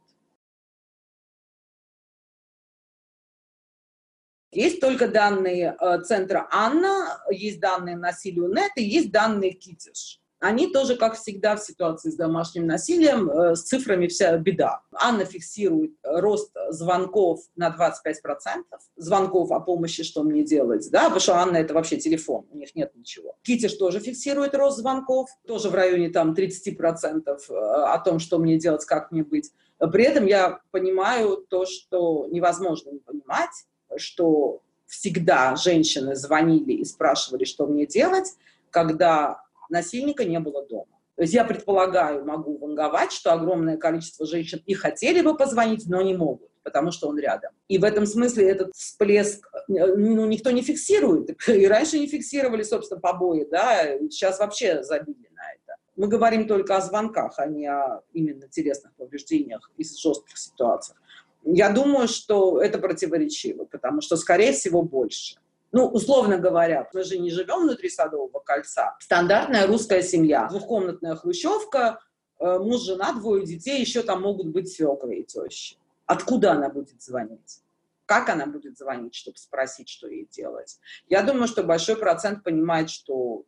Есть 4.54 4.82
только 4.82 5.08
данные 5.08 5.78
э, 5.80 6.02
центра 6.02 6.48
Анна, 6.52 7.24
есть 7.30 7.60
данные 7.60 7.96
насилию 7.96 8.50
НЕТ 8.50 8.74
и 8.76 8.84
есть 8.84 9.12
данные 9.12 9.54
Китиш 9.54 10.21
они 10.42 10.68
тоже, 10.68 10.96
как 10.96 11.14
всегда, 11.16 11.56
в 11.56 11.62
ситуации 11.62 12.10
с 12.10 12.16
домашним 12.16 12.66
насилием, 12.66 13.30
э, 13.30 13.56
с 13.56 13.62
цифрами 13.62 14.08
вся 14.08 14.36
беда. 14.38 14.82
Анна 14.92 15.24
фиксирует 15.24 15.92
рост 16.04 16.52
звонков 16.70 17.42
на 17.56 17.70
25%, 17.70 18.64
звонков 18.98 19.52
о 19.52 19.60
помощи, 19.60 20.04
что 20.04 20.24
мне 20.24 20.44
делать, 20.44 20.90
да, 20.92 21.04
потому 21.04 21.20
что 21.20 21.36
Анна 21.36 21.58
это 21.58 21.76
вообще 21.76 21.98
телефон, 21.98 22.48
у 22.52 22.58
них 22.58 22.74
нет 22.74 22.92
ничего. 22.96 23.36
Китиш 23.44 23.76
тоже 23.76 24.00
фиксирует 24.00 24.56
рост 24.56 24.80
звонков, 24.80 25.30
тоже 25.46 25.70
в 25.70 25.76
районе 25.76 26.10
там 26.10 26.34
30% 26.34 27.22
э, 27.28 27.54
о 27.54 28.00
том, 28.00 28.18
что 28.18 28.40
мне 28.40 28.58
делать, 28.58 28.84
как 28.86 29.12
мне 29.12 29.24
быть. 29.24 29.52
При 29.78 30.04
этом 30.04 30.26
я 30.26 30.60
понимаю 30.72 31.38
то, 31.50 31.68
что 31.68 32.28
невозможно 32.32 32.90
не 32.90 33.00
понимать, 33.00 33.66
что 33.98 34.62
всегда 34.88 35.56
женщины 35.56 36.16
звонили 36.16 36.74
и 36.74 36.84
спрашивали, 36.84 37.46
что 37.46 37.68
мне 37.68 37.86
делать, 37.86 38.34
когда 38.72 39.44
насильника 39.72 40.26
не 40.26 40.40
было 40.40 40.66
дома. 40.68 41.02
То 41.16 41.24
есть 41.24 41.34
я 41.34 41.44
предполагаю, 41.44 42.26
могу 42.26 42.58
ванговать, 42.58 43.12
что 43.12 43.34
огромное 43.34 43.78
количество 43.78 44.26
женщин 44.26 44.62
и 44.66 44.74
хотели 44.74 45.22
бы 45.22 45.36
позвонить, 45.36 45.86
но 45.88 46.02
не 46.02 46.16
могут, 46.16 46.50
потому 46.64 46.92
что 46.92 47.10
он 47.10 47.20
рядом. 47.20 47.52
И 47.68 47.78
в 47.78 47.84
этом 47.84 48.06
смысле 48.06 48.50
этот 48.50 48.74
всплеск 48.74 49.48
ну, 49.68 50.26
никто 50.26 50.52
не 50.52 50.62
фиксирует. 50.62 51.38
И 51.48 51.68
раньше 51.68 52.00
не 52.00 52.08
фиксировали, 52.08 52.64
собственно, 52.64 53.00
побои, 53.00 53.46
да, 53.50 54.00
сейчас 54.10 54.40
вообще 54.40 54.84
забили 54.84 55.30
на 55.36 55.44
это. 55.54 55.76
Мы 55.96 56.08
говорим 56.08 56.48
только 56.48 56.78
о 56.78 56.82
звонках, 56.82 57.36
а 57.38 57.46
не 57.46 57.68
о 57.68 58.02
именно 58.14 58.48
телесных 58.48 58.96
повреждениях 58.96 59.70
и 59.78 59.84
жестких 59.84 60.38
ситуациях. 60.38 60.98
Я 61.44 61.70
думаю, 61.70 62.08
что 62.08 62.62
это 62.62 62.80
противоречиво, 62.80 63.66
потому 63.66 64.02
что, 64.02 64.16
скорее 64.16 64.54
всего, 64.54 64.84
больше 64.84 65.41
ну, 65.72 65.88
условно 65.88 66.38
говоря, 66.38 66.90
мы 66.94 67.04
же 67.04 67.18
не 67.18 67.32
живем 67.32 67.64
внутри 67.64 67.90
Садового 67.90 68.40
кольца. 68.40 68.98
Стандартная 69.00 69.68
русская 69.68 70.04
семья. 70.04 70.48
Двухкомнатная 70.48 71.16
хрущевка, 71.16 72.02
э, 72.40 72.60
муж, 72.60 72.82
жена, 72.82 73.14
двое 73.14 73.46
детей, 73.46 73.80
еще 73.80 74.04
там 74.04 74.22
могут 74.22 74.48
быть 74.48 74.72
свекры 74.72 75.20
и 75.20 75.24
тещи. 75.24 75.78
Откуда 76.06 76.52
она 76.52 76.70
будет 76.70 77.02
звонить? 77.02 77.62
Как 78.06 78.28
она 78.28 78.46
будет 78.46 78.78
звонить, 78.78 79.16
чтобы 79.16 79.38
спросить, 79.38 79.88
что 79.88 80.08
ей 80.08 80.28
делать? 80.30 80.78
Я 81.08 81.24
думаю, 81.24 81.48
что 81.48 81.64
большой 81.64 81.96
процент 81.96 82.44
понимает, 82.44 82.90
что 82.90 83.46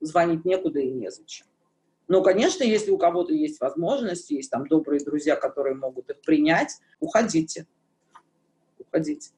звонить 0.00 0.44
некуда 0.44 0.78
и 0.78 0.90
незачем. 0.90 1.46
Но, 2.06 2.22
конечно, 2.22 2.62
если 2.62 2.92
у 2.92 2.98
кого-то 2.98 3.32
есть 3.32 3.60
возможность, 3.60 4.30
есть 4.30 4.50
там 4.50 4.68
добрые 4.68 5.04
друзья, 5.04 5.34
которые 5.34 5.74
могут 5.74 6.08
их 6.08 6.20
принять, 6.20 6.78
уходите. 7.00 7.66
Уходите. 8.78 9.30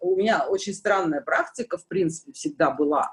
У 0.00 0.16
меня 0.16 0.46
очень 0.48 0.74
странная 0.74 1.20
практика, 1.20 1.78
в 1.78 1.86
принципе, 1.86 2.32
всегда 2.32 2.70
была. 2.70 3.10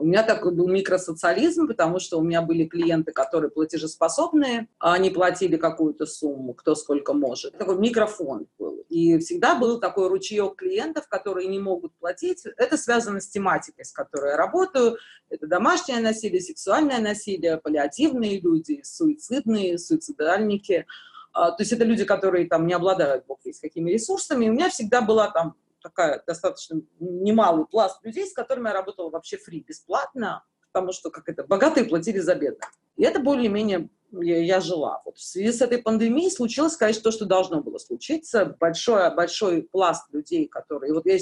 У 0.00 0.04
меня 0.04 0.22
такой 0.22 0.54
был 0.54 0.66
микросоциализм, 0.66 1.68
потому 1.68 1.98
что 1.98 2.18
у 2.18 2.22
меня 2.22 2.40
были 2.40 2.64
клиенты, 2.64 3.12
которые 3.12 3.50
платежеспособные, 3.50 4.66
они 4.78 5.10
платили 5.10 5.58
какую-то 5.58 6.06
сумму, 6.06 6.54
кто 6.54 6.74
сколько 6.74 7.12
может. 7.12 7.58
Такой 7.58 7.76
микрофон 7.76 8.46
был. 8.58 8.82
И 8.88 9.18
всегда 9.18 9.56
был 9.56 9.78
такой 9.78 10.08
ручеек 10.08 10.56
клиентов, 10.56 11.06
которые 11.06 11.48
не 11.48 11.58
могут 11.58 11.92
платить. 11.96 12.44
Это 12.56 12.78
связано 12.78 13.20
с 13.20 13.28
тематикой, 13.28 13.84
с 13.84 13.92
которой 13.92 14.30
я 14.30 14.36
работаю. 14.38 14.96
Это 15.28 15.46
домашнее 15.46 16.00
насилие, 16.00 16.40
сексуальное 16.40 17.00
насилие, 17.00 17.58
паллиативные 17.58 18.40
люди, 18.40 18.80
суицидные, 18.82 19.76
суицидальники. 19.76 20.86
А, 21.34 21.50
то 21.50 21.62
есть 21.62 21.72
это 21.72 21.84
люди, 21.84 22.04
которые 22.04 22.48
там 22.48 22.66
не 22.66 22.72
обладают, 22.72 23.26
бог 23.26 23.40
весь 23.44 23.60
какими 23.60 23.90
ресурсами. 23.90 24.46
И 24.46 24.48
у 24.48 24.54
меня 24.54 24.70
всегда 24.70 25.02
была 25.02 25.30
там 25.30 25.56
такая 25.82 26.22
достаточно 26.26 26.80
немалый 26.98 27.66
пласт 27.66 28.04
людей, 28.04 28.26
с 28.26 28.32
которыми 28.32 28.68
я 28.68 28.74
работала 28.74 29.10
вообще 29.10 29.36
фри, 29.36 29.64
бесплатно, 29.66 30.44
потому 30.72 30.92
что 30.92 31.10
как 31.10 31.28
это, 31.28 31.44
богатые 31.44 31.86
платили 31.86 32.18
за 32.18 32.34
бедных. 32.34 32.70
И 32.96 33.04
это 33.04 33.20
более-менее 33.20 33.88
я, 34.12 34.38
я 34.38 34.60
жила. 34.60 35.02
Вот 35.04 35.16
в 35.16 35.22
связи 35.22 35.52
с 35.52 35.60
этой 35.62 35.78
пандемией 35.78 36.30
случилось, 36.30 36.76
конечно, 36.76 37.02
то, 37.02 37.10
что 37.10 37.24
должно 37.24 37.62
было 37.62 37.78
случиться. 37.78 38.56
Большой, 38.58 39.14
большой 39.14 39.62
пласт 39.62 40.12
людей, 40.12 40.48
которые... 40.48 40.92
Вот 40.92 41.06
я 41.06 41.18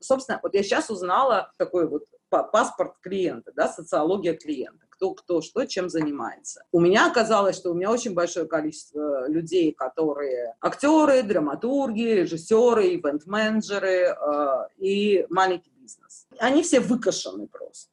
собственно, 0.00 0.40
вот 0.42 0.54
я 0.54 0.62
сейчас 0.62 0.90
узнала 0.90 1.52
такой 1.58 1.88
вот 1.88 2.04
паспорт 2.28 2.94
клиента, 3.00 3.52
да, 3.54 3.68
социология 3.68 4.34
клиента 4.34 4.88
кто, 4.98 5.14
кто 5.14 5.40
что, 5.40 5.64
чем 5.64 5.88
занимается. 5.88 6.64
У 6.72 6.80
меня 6.80 7.06
оказалось, 7.06 7.56
что 7.56 7.70
у 7.70 7.74
меня 7.74 7.90
очень 7.90 8.14
большое 8.14 8.46
количество 8.46 9.28
людей, 9.28 9.72
которые 9.72 10.56
актеры, 10.60 11.22
драматурги, 11.22 12.02
режиссеры, 12.02 12.96
ивент-менеджеры 12.96 13.88
э, 13.88 14.68
и 14.78 15.24
маленький 15.30 15.70
бизнес. 15.70 16.26
Они 16.38 16.62
все 16.62 16.80
выкашены 16.80 17.46
просто. 17.46 17.92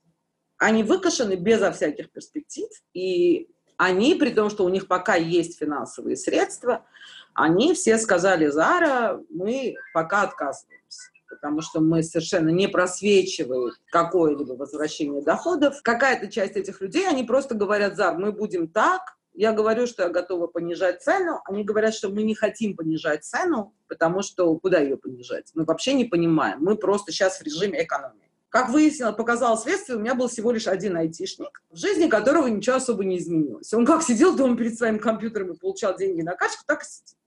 Они 0.57 0.83
выкашены 0.83 1.35
безо 1.35 1.71
всяких 1.71 2.11
перспектив, 2.11 2.69
и 2.93 3.49
они, 3.77 4.15
при 4.15 4.31
том, 4.31 4.49
что 4.49 4.65
у 4.65 4.69
них 4.69 4.87
пока 4.87 5.15
есть 5.15 5.59
финансовые 5.59 6.15
средства, 6.15 6.85
они 7.33 7.73
все 7.73 7.97
сказали, 7.97 8.47
Зара, 8.47 9.21
мы 9.29 9.75
пока 9.93 10.23
отказываемся 10.23 11.11
потому 11.27 11.61
что 11.61 11.79
мы 11.79 12.03
совершенно 12.03 12.49
не 12.49 12.67
просвечиваем 12.67 13.71
какое-либо 13.91 14.53
возвращение 14.53 15.21
доходов. 15.21 15.81
Какая-то 15.83 16.27
часть 16.27 16.55
этих 16.55 16.81
людей, 16.81 17.07
они 17.07 17.23
просто 17.23 17.55
говорят, 17.55 17.95
Зар, 17.95 18.17
мы 18.17 18.31
будем 18.31 18.67
так, 18.67 19.17
Я 19.37 19.51
говорю, 19.51 19.85
что 19.85 20.03
я 20.03 20.09
готова 20.09 20.47
понижать 20.47 21.03
цену. 21.03 21.41
Они 21.43 21.65
говорят, 21.65 21.93
что 21.93 22.07
мы 22.09 22.23
не 22.23 22.35
хотим 22.35 22.75
понижать 22.75 23.25
цену, 23.25 23.75
потому 23.89 24.21
что 24.21 24.57
куда 24.59 24.79
ее 24.79 24.95
понижать? 24.95 25.51
Мы 25.53 25.65
вообще 25.65 25.93
не 25.93 26.05
понимаем. 26.05 26.59
Мы 26.61 26.77
просто 26.77 27.11
сейчас 27.11 27.39
в 27.39 27.43
режиме 27.43 27.83
экономии. 27.83 28.31
Как 28.47 28.69
выяснилось, 28.69 29.17
показало 29.17 29.57
следствие, 29.57 29.97
у 29.97 30.01
меня 30.01 30.15
был 30.15 30.29
всего 30.29 30.51
лишь 30.51 30.67
один 30.67 30.95
айтишник, 30.95 31.61
в 31.69 31.75
жизни 31.75 32.07
которого 32.07 32.47
ничего 32.47 32.77
особо 32.77 33.03
не 33.03 33.17
изменилось. 33.17 33.73
Он 33.73 33.85
как 33.85 34.01
сидел 34.03 34.37
дома 34.37 34.55
перед 34.55 34.77
своим 34.77 34.97
компьютером 34.99 35.51
и 35.51 35.57
получал 35.57 35.97
деньги 35.97 36.21
на 36.21 36.35
качку, 36.35 36.63
так 36.65 36.83
и 36.83 36.85
сидит. 36.85 37.17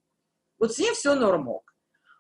Вот 0.59 0.73
с 0.73 0.79
ним 0.79 0.95
все 0.95 1.15
нормок. 1.15 1.75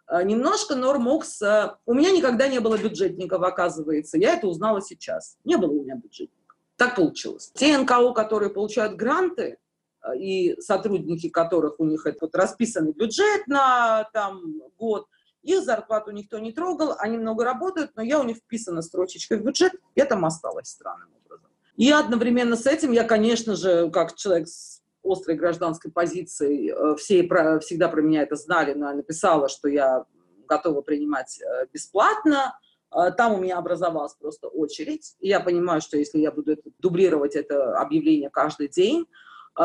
А, 0.08 0.22
немножко 0.22 0.74
нормок 0.74 1.24
с... 1.24 1.78
У 1.84 1.94
меня 1.94 2.10
никогда 2.10 2.48
не 2.48 2.60
было 2.60 2.78
бюджетников, 2.78 3.42
оказывается. 3.42 4.16
Я 4.16 4.34
это 4.34 4.48
узнала 4.48 4.80
сейчас. 4.80 5.36
Не 5.44 5.56
было 5.56 5.70
у 5.70 5.82
меня 5.82 5.96
бюджетников. 5.96 6.56
Так 6.76 6.96
получилось. 6.96 7.52
Те 7.54 7.76
НКО, 7.76 8.12
которые 8.12 8.50
получают 8.50 8.96
гранты, 8.96 9.58
а, 10.00 10.16
и 10.16 10.58
сотрудники 10.60 11.28
которых 11.28 11.78
у 11.78 11.84
них 11.84 12.06
это 12.06 12.18
вот 12.22 12.34
расписанный 12.34 12.92
бюджет 12.92 13.46
на 13.46 14.08
там, 14.14 14.40
год, 14.78 15.06
их 15.42 15.62
зарплату 15.62 16.10
никто 16.10 16.38
не 16.38 16.52
трогал, 16.52 16.94
они 16.98 17.18
много 17.18 17.44
работают, 17.44 17.92
но 17.94 18.02
я 18.02 18.18
у 18.18 18.24
них 18.24 18.38
вписана 18.38 18.82
строчечкой 18.82 19.38
в 19.38 19.44
бюджет, 19.44 19.72
я 19.94 20.04
там 20.04 20.24
осталась 20.24 20.68
странным 20.68 21.10
образом. 21.24 21.50
И 21.76 21.90
одновременно 21.90 22.56
с 22.56 22.66
этим 22.66 22.92
я, 22.92 23.04
конечно 23.04 23.54
же, 23.56 23.90
как 23.90 24.14
человек 24.14 24.48
с 24.48 24.77
острой 25.10 25.36
гражданской 25.36 25.90
позицией, 25.90 26.70
э, 26.70 26.96
все 26.96 27.22
про, 27.22 27.60
всегда 27.60 27.88
про 27.88 28.02
меня 28.02 28.22
это 28.22 28.36
знали, 28.36 28.74
но 28.74 28.88
я 28.88 28.94
написала, 28.94 29.48
что 29.48 29.68
я 29.68 30.04
готова 30.46 30.82
принимать 30.82 31.40
э, 31.40 31.66
бесплатно, 31.72 32.58
э, 32.90 33.10
там 33.16 33.34
у 33.34 33.38
меня 33.38 33.58
образовалась 33.58 34.14
просто 34.14 34.48
очередь. 34.48 35.16
Я 35.20 35.40
понимаю, 35.40 35.80
что 35.80 35.96
если 35.96 36.18
я 36.18 36.30
буду 36.30 36.52
это, 36.52 36.70
дублировать 36.78 37.36
это 37.36 37.78
объявление 37.78 38.30
каждый 38.30 38.68
день, 38.68 39.06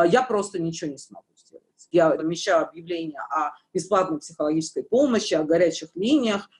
я 0.08 0.24
просто 0.24 0.60
ничего 0.60 0.90
не 0.90 0.98
смогу 0.98 1.24
я 1.94 2.10
помещаю 2.10 2.66
объявление 2.66 3.20
о 3.20 3.52
бесплатной 3.72 4.18
психологической 4.18 4.82
помощи, 4.82 5.34
о 5.34 5.44
горячих 5.44 5.90
линиях. 5.94 6.50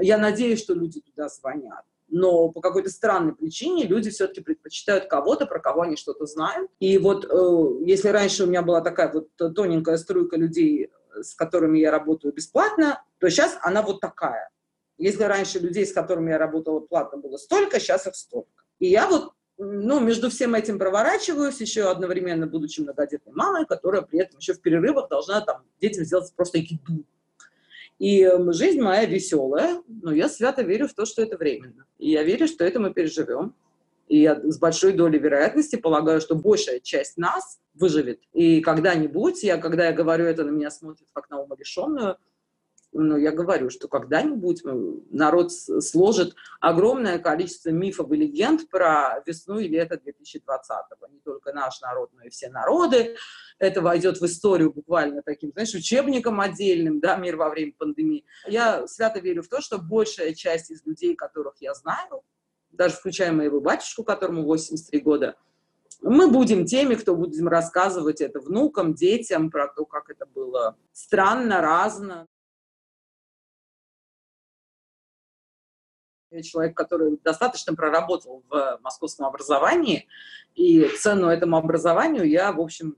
Я 0.00 0.16
надеюсь, 0.16 0.62
что 0.62 0.74
люди 0.74 1.00
туда 1.00 1.28
звонят. 1.28 1.84
Но 2.08 2.48
по 2.50 2.60
какой-то 2.60 2.90
странной 2.90 3.34
причине 3.34 3.84
люди 3.84 4.10
все-таки 4.10 4.40
предпочитают 4.40 5.06
кого-то, 5.06 5.46
про 5.46 5.58
кого 5.58 5.82
они 5.82 5.96
что-то 5.96 6.26
знают. 6.26 6.70
И 6.78 6.98
вот 6.98 7.24
э, 7.24 7.84
если 7.84 8.08
раньше 8.08 8.44
у 8.44 8.46
меня 8.46 8.62
была 8.62 8.80
такая 8.80 9.12
вот 9.12 9.28
тоненькая 9.36 9.96
струйка 9.96 10.36
людей, 10.36 10.90
с 11.14 11.34
которыми 11.34 11.78
я 11.78 11.90
работаю 11.90 12.32
бесплатно, 12.32 13.02
то 13.18 13.28
сейчас 13.28 13.58
она 13.62 13.82
вот 13.82 14.00
такая. 14.00 14.50
Если 14.98 15.24
раньше 15.24 15.58
людей, 15.58 15.84
с 15.84 15.92
которыми 15.92 16.30
я 16.30 16.38
работала 16.38 16.80
платно, 16.80 17.18
было 17.18 17.36
столько, 17.36 17.80
сейчас 17.80 18.06
их 18.06 18.14
столько. 18.14 18.64
И 18.78 18.88
я 18.88 19.08
вот 19.08 19.32
ну, 19.58 20.00
между 20.00 20.28
всем 20.30 20.54
этим 20.54 20.78
проворачиваюсь, 20.78 21.60
еще 21.60 21.90
одновременно 21.90 22.46
будучи 22.46 22.80
многодетной 22.80 23.32
мамой, 23.32 23.66
которая 23.66 24.02
при 24.02 24.20
этом 24.20 24.38
еще 24.38 24.52
в 24.52 24.60
перерывах 24.60 25.08
должна 25.08 25.40
там 25.40 25.64
детям 25.80 26.04
сделать 26.04 26.32
просто 26.36 26.58
еду. 26.58 27.04
И 27.98 28.22
эм, 28.22 28.52
жизнь 28.52 28.80
моя 28.80 29.06
веселая, 29.06 29.82
но 29.88 30.12
я 30.12 30.28
свято 30.28 30.62
верю 30.62 30.86
в 30.88 30.94
то, 30.94 31.06
что 31.06 31.22
это 31.22 31.36
временно. 31.36 31.86
И 31.98 32.10
я 32.10 32.22
верю, 32.22 32.46
что 32.46 32.64
это 32.64 32.78
мы 32.78 32.92
переживем. 32.92 33.54
И 34.08 34.20
я 34.20 34.40
с 34.40 34.58
большой 34.58 34.92
долей 34.92 35.18
вероятности 35.18 35.76
полагаю, 35.76 36.20
что 36.20 36.36
большая 36.36 36.80
часть 36.80 37.16
нас 37.16 37.58
выживет. 37.74 38.20
И 38.32 38.60
когда-нибудь, 38.60 39.42
я, 39.42 39.56
когда 39.56 39.86
я 39.86 39.92
говорю 39.92 40.26
это, 40.26 40.44
на 40.44 40.50
меня 40.50 40.70
смотрят 40.70 41.08
как 41.12 41.28
на 41.30 41.40
умалишенную, 41.40 42.16
но 42.98 43.16
я 43.16 43.32
говорю, 43.32 43.70
что 43.70 43.88
когда-нибудь 43.88 44.62
народ 45.10 45.52
сложит 45.52 46.34
огромное 46.60 47.18
количество 47.18 47.70
мифов 47.70 48.10
и 48.12 48.16
легенд 48.16 48.68
про 48.68 49.22
весну 49.26 49.58
и 49.58 49.68
лето 49.68 49.96
2020-го. 49.96 51.06
Не 51.08 51.20
только 51.20 51.52
наш 51.52 51.80
народ, 51.80 52.10
но 52.14 52.24
и 52.24 52.30
все 52.30 52.48
народы. 52.48 53.16
Это 53.58 53.80
войдет 53.80 54.20
в 54.20 54.26
историю 54.26 54.72
буквально 54.72 55.22
таким, 55.22 55.52
знаешь, 55.52 55.74
учебником 55.74 56.40
отдельным, 56.40 57.00
да, 57.00 57.16
мир 57.16 57.36
во 57.36 57.48
время 57.48 57.72
пандемии. 57.76 58.24
Я 58.46 58.86
свято 58.86 59.20
верю 59.20 59.42
в 59.42 59.48
то, 59.48 59.60
что 59.60 59.78
большая 59.78 60.34
часть 60.34 60.70
из 60.70 60.84
людей, 60.84 61.14
которых 61.14 61.54
я 61.60 61.74
знаю, 61.74 62.22
даже 62.70 62.96
включая 62.96 63.32
моего 63.32 63.60
батюшку, 63.60 64.04
которому 64.04 64.44
83 64.44 65.00
года, 65.00 65.36
мы 66.02 66.30
будем 66.30 66.66
теми, 66.66 66.94
кто 66.94 67.16
будем 67.16 67.48
рассказывать 67.48 68.20
это 68.20 68.40
внукам, 68.40 68.94
детям 68.94 69.50
про 69.50 69.68
то, 69.68 69.84
как 69.86 70.10
это 70.10 70.26
было 70.26 70.76
странно, 70.92 71.60
разно. 71.60 72.26
Человек, 76.42 76.76
который 76.76 77.18
достаточно 77.22 77.74
проработал 77.74 78.42
в 78.48 78.78
московском 78.82 79.26
образовании, 79.26 80.06
и 80.54 80.88
цену 80.98 81.28
этому 81.28 81.56
образованию 81.56 82.28
я, 82.28 82.52
в 82.52 82.60
общем, 82.60 82.96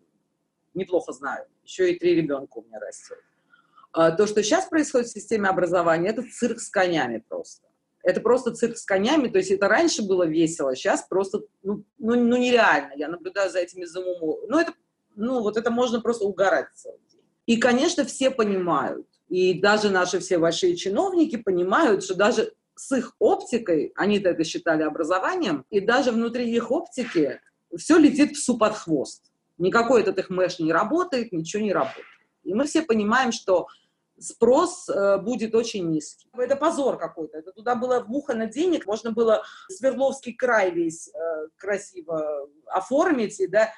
неплохо 0.75 1.13
знаю. 1.13 1.47
Еще 1.65 1.93
и 1.93 1.99
три 1.99 2.15
ребенка 2.15 2.59
у 2.59 2.65
меня 2.65 2.79
растет. 2.79 3.19
А 3.93 4.11
то, 4.13 4.27
что 4.27 4.43
сейчас 4.43 4.67
происходит 4.67 5.09
в 5.09 5.13
системе 5.13 5.49
образования, 5.49 6.11
это 6.11 6.23
цирк 6.23 6.61
с 6.61 6.69
конями 6.69 7.25
просто. 7.29 7.67
Это 8.03 8.21
просто 8.21 8.55
цирк 8.55 8.77
с 8.77 8.85
конями, 8.85 9.29
то 9.29 9.39
есть 9.39 9.51
это 9.51 9.69
раньше 9.69 10.03
было 10.03 10.25
весело, 10.25 10.75
сейчас 10.75 11.03
просто, 11.03 11.41
ну, 11.63 11.85
ну, 11.99 12.15
ну 12.15 12.37
нереально. 12.37 12.93
Я 12.95 13.09
наблюдаю 13.09 13.51
за 13.51 13.59
этими 13.59 13.85
замуму. 13.85 14.39
Ну, 14.49 14.59
это, 14.59 14.73
ну, 15.17 15.41
вот 15.43 15.57
это 15.57 15.71
можно 15.71 16.01
просто 16.01 16.25
угорать 16.25 16.69
целый 16.75 17.01
день. 17.11 17.21
И, 17.47 17.57
конечно, 17.57 18.05
все 18.05 18.31
понимают, 18.31 19.07
и 19.29 19.59
даже 19.61 19.91
наши 19.91 20.21
все 20.21 20.39
большие 20.39 20.77
чиновники 20.77 21.37
понимают, 21.37 22.05
что 22.05 22.15
даже 22.15 22.53
с 22.79 22.97
их 22.97 23.15
оптикой, 23.19 23.93
они 23.97 24.19
это 24.19 24.45
считали 24.45 24.83
образованием, 24.83 25.65
и 25.71 25.81
даже 25.81 26.13
внутри 26.13 26.51
их 26.51 26.71
оптики 26.71 27.41
все 27.77 27.99
летит 27.99 28.33
псу 28.33 28.57
под 28.57 28.75
хвост. 28.75 29.25
Никакой 29.59 30.03
этот 30.03 30.19
их 30.19 30.31
мэш 30.31 30.61
не 30.61 30.73
работает, 30.73 31.33
ничего 31.33 31.63
не 31.63 31.73
работает. 31.73 32.07
И 32.45 32.55
мы 32.55 32.65
все 32.65 32.83
понимаем, 32.83 33.33
что 33.33 33.67
спрос 34.19 34.89
э, 34.89 35.19
будет 35.19 35.55
очень 35.55 35.91
низкий. 35.91 36.29
Это 36.33 36.57
позор 36.57 36.99
какой-то. 36.99 37.39
Это 37.39 37.53
туда 37.53 37.75
было 37.75 38.01
вбухано 38.01 38.47
денег, 38.47 38.87
можно 38.87 39.13
было 39.13 39.43
Свердловский 39.69 40.33
край 40.35 40.71
весь 40.71 41.09
э, 41.09 41.49
красиво 41.57 42.49
оформить, 42.67 43.41
и, 43.41 43.47
да, 43.47 43.71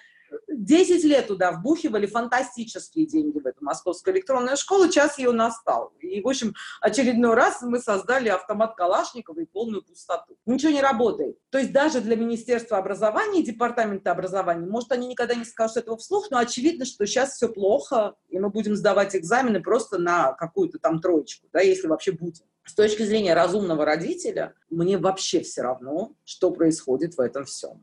10 0.49 1.05
лет 1.05 1.29
туда 1.29 1.53
вбухивали 1.53 2.07
фантастические 2.07 3.07
деньги 3.07 3.38
в 3.38 3.47
эту 3.47 3.64
московскую 3.64 4.14
электронную 4.14 4.57
школу, 4.57 4.88
час 4.88 5.19
ее 5.19 5.33
настал. 5.33 5.93
И, 6.01 6.21
в 6.21 6.29
общем, 6.29 6.55
очередной 6.81 7.35
раз 7.35 7.62
мы 7.62 7.81
создали 7.81 8.29
автомат 8.29 8.77
Калашникова 8.77 9.40
и 9.40 9.47
полную 9.47 9.83
пустоту. 9.83 10.37
Ничего 10.47 10.73
не 10.73 10.83
работает. 10.83 11.38
То 11.51 11.59
есть 11.59 11.73
даже 11.73 12.01
для 12.01 12.16
Министерства 12.16 12.79
образования 12.79 13.40
и 13.40 13.45
Департамента 13.45 14.12
образования, 14.12 14.66
может, 14.66 14.93
они 14.93 15.09
никогда 15.09 15.35
не 15.35 15.45
скажут 15.45 15.79
этого 15.79 15.97
вслух, 15.97 16.31
но 16.31 16.38
очевидно, 16.38 16.85
что 16.85 17.07
сейчас 17.07 17.35
все 17.35 17.49
плохо, 17.49 18.14
и 18.29 18.38
мы 18.38 18.51
будем 18.51 18.77
сдавать 18.77 19.16
экзамены 19.16 19.61
просто 19.61 19.99
на 19.99 20.33
какую-то 20.35 20.79
там 20.79 21.01
троечку, 21.01 21.49
да, 21.53 21.61
если 21.61 21.87
вообще 21.87 22.12
будем. 22.12 22.45
С 22.64 22.75
точки 22.75 23.03
зрения 23.03 23.35
разумного 23.35 23.85
родителя, 23.85 24.55
мне 24.69 24.99
вообще 24.99 25.40
все 25.40 25.62
равно, 25.62 26.14
что 26.25 26.51
происходит 26.53 27.14
в 27.14 27.21
этом 27.21 27.45
всем 27.45 27.83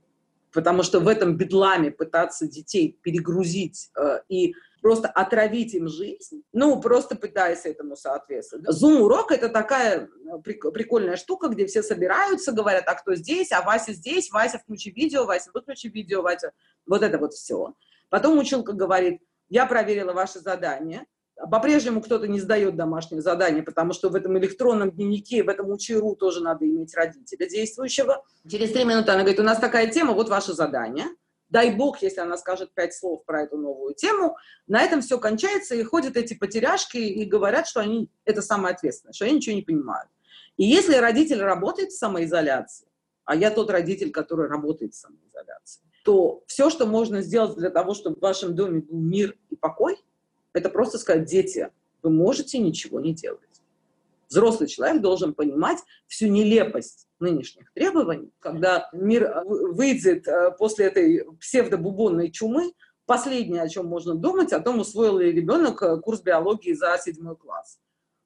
потому 0.58 0.82
что 0.82 1.00
в 1.00 1.08
этом 1.08 1.38
бедламе 1.38 1.92
пытаться 1.92 2.48
детей 2.48 3.00
перегрузить 3.04 3.92
э, 3.96 4.22
и 4.28 4.56
просто 4.82 5.08
отравить 5.08 5.76
им 5.76 5.88
жизнь, 5.88 6.42
ну, 6.52 6.82
просто 6.82 7.16
пытаясь 7.16 7.66
этому 7.66 7.96
соответствовать. 7.96 8.66
Зум-урок— 8.68 9.32
это 9.34 9.50
такая 9.50 10.08
э, 10.08 10.40
прикольная 10.42 11.16
штука, 11.16 11.50
где 11.50 11.68
все 11.68 11.84
собираются, 11.84 12.54
говорят, 12.54 12.86
а 12.88 12.96
кто 12.96 13.14
здесь, 13.14 13.52
а 13.52 13.62
Вася 13.62 13.94
здесь, 13.94 14.32
Вася, 14.32 14.58
включи 14.58 14.90
видео, 14.90 15.26
Вася, 15.26 15.52
выключи 15.54 15.90
видео, 15.90 16.24
Вася, 16.24 16.54
вот 16.88 17.04
это 17.04 17.20
вот 17.20 17.36
все. 17.36 17.76
Потом 18.10 18.40
училка 18.40 18.74
говорит, 18.74 19.22
я 19.50 19.68
проверила 19.68 20.14
ваше 20.14 20.40
задание, 20.40 21.06
по-прежнему 21.46 22.02
кто-то 22.02 22.28
не 22.28 22.40
сдает 22.40 22.76
домашнее 22.76 23.22
задание, 23.22 23.62
потому 23.62 23.94
что 23.94 24.10
в 24.10 24.16
этом 24.16 24.38
электронном 24.40 24.92
дневнике, 24.92 25.44
в 25.44 25.50
этом 25.50 25.70
учеру 25.70 26.16
тоже 26.16 26.42
надо 26.42 26.66
иметь 26.66 26.96
родителя 26.96 27.48
действующего. 27.48 28.24
Через 28.50 28.72
три 28.72 28.84
минуты 28.86 29.12
она 29.12 29.22
говорит, 29.22 29.40
у 29.40 29.44
нас 29.44 29.60
такая 29.60 29.88
тема, 29.92 30.14
вот 30.14 30.30
ваше 30.30 30.54
задание. 30.54 31.06
Дай 31.50 31.74
бог, 31.74 32.02
если 32.02 32.20
она 32.20 32.38
скажет 32.38 32.74
пять 32.74 32.94
слов 32.94 33.24
про 33.24 33.44
эту 33.44 33.58
новую 33.58 33.94
тему. 33.94 34.36
На 34.68 34.82
этом 34.82 35.02
все 35.02 35.18
кончается, 35.18 35.76
и 35.76 35.84
ходят 35.84 36.18
эти 36.18 36.34
потеряшки 36.34 36.98
и 36.98 37.24
говорят, 37.24 37.68
что 37.68 37.80
они 37.80 38.10
это 38.26 38.42
самое 38.42 38.74
ответственное, 38.74 39.14
что 39.14 39.26
они 39.26 39.36
ничего 39.36 39.56
не 39.56 39.62
понимают. 39.62 40.10
И 40.58 40.66
если 40.66 40.96
родитель 40.96 41.42
работает 41.42 41.92
в 41.92 41.98
самоизоляции, 41.98 42.88
а 43.24 43.36
я 43.36 43.52
тот 43.52 43.70
родитель, 43.70 44.12
который 44.12 44.50
работает 44.50 44.94
в 44.94 44.98
самоизоляции, 44.98 45.84
то 46.04 46.44
все, 46.48 46.70
что 46.70 46.86
можно 46.86 47.22
сделать 47.22 47.58
для 47.58 47.70
того, 47.70 47.94
чтобы 47.94 48.18
в 48.18 48.22
вашем 48.22 48.56
доме 48.56 48.82
был 48.82 48.98
мир 48.98 49.38
и 49.50 49.56
покой– 49.56 49.98
это 50.58 50.70
просто 50.70 50.98
сказать, 50.98 51.26
дети, 51.26 51.70
вы 52.02 52.10
можете 52.10 52.58
ничего 52.58 53.00
не 53.00 53.14
делать. 53.14 53.42
Взрослый 54.30 54.68
человек 54.68 55.02
должен 55.02 55.34
понимать 55.34 55.78
всю 56.08 56.28
нелепость 56.28 57.08
нынешних 57.20 57.72
требований. 57.74 58.32
Когда 58.40 58.90
мир 58.92 59.24
э, 59.24 59.44
выйдет 59.46 60.28
э, 60.28 60.52
после 60.58 60.88
этой 60.88 61.26
псевдобубонной 61.40 62.32
чумы, 62.32 62.74
последнее, 63.06 63.62
о 63.62 63.70
чем 63.70 63.86
можно 63.86 64.16
думать, 64.16 64.52
о 64.52 64.60
том, 64.60 64.80
усвоил 64.80 65.18
ли 65.20 65.32
ребенок 65.32 65.82
э, 65.82 65.98
курс 66.02 66.22
биологии 66.22 66.74
за 66.74 66.98
седьмой 67.02 67.38
класс. 67.38 67.80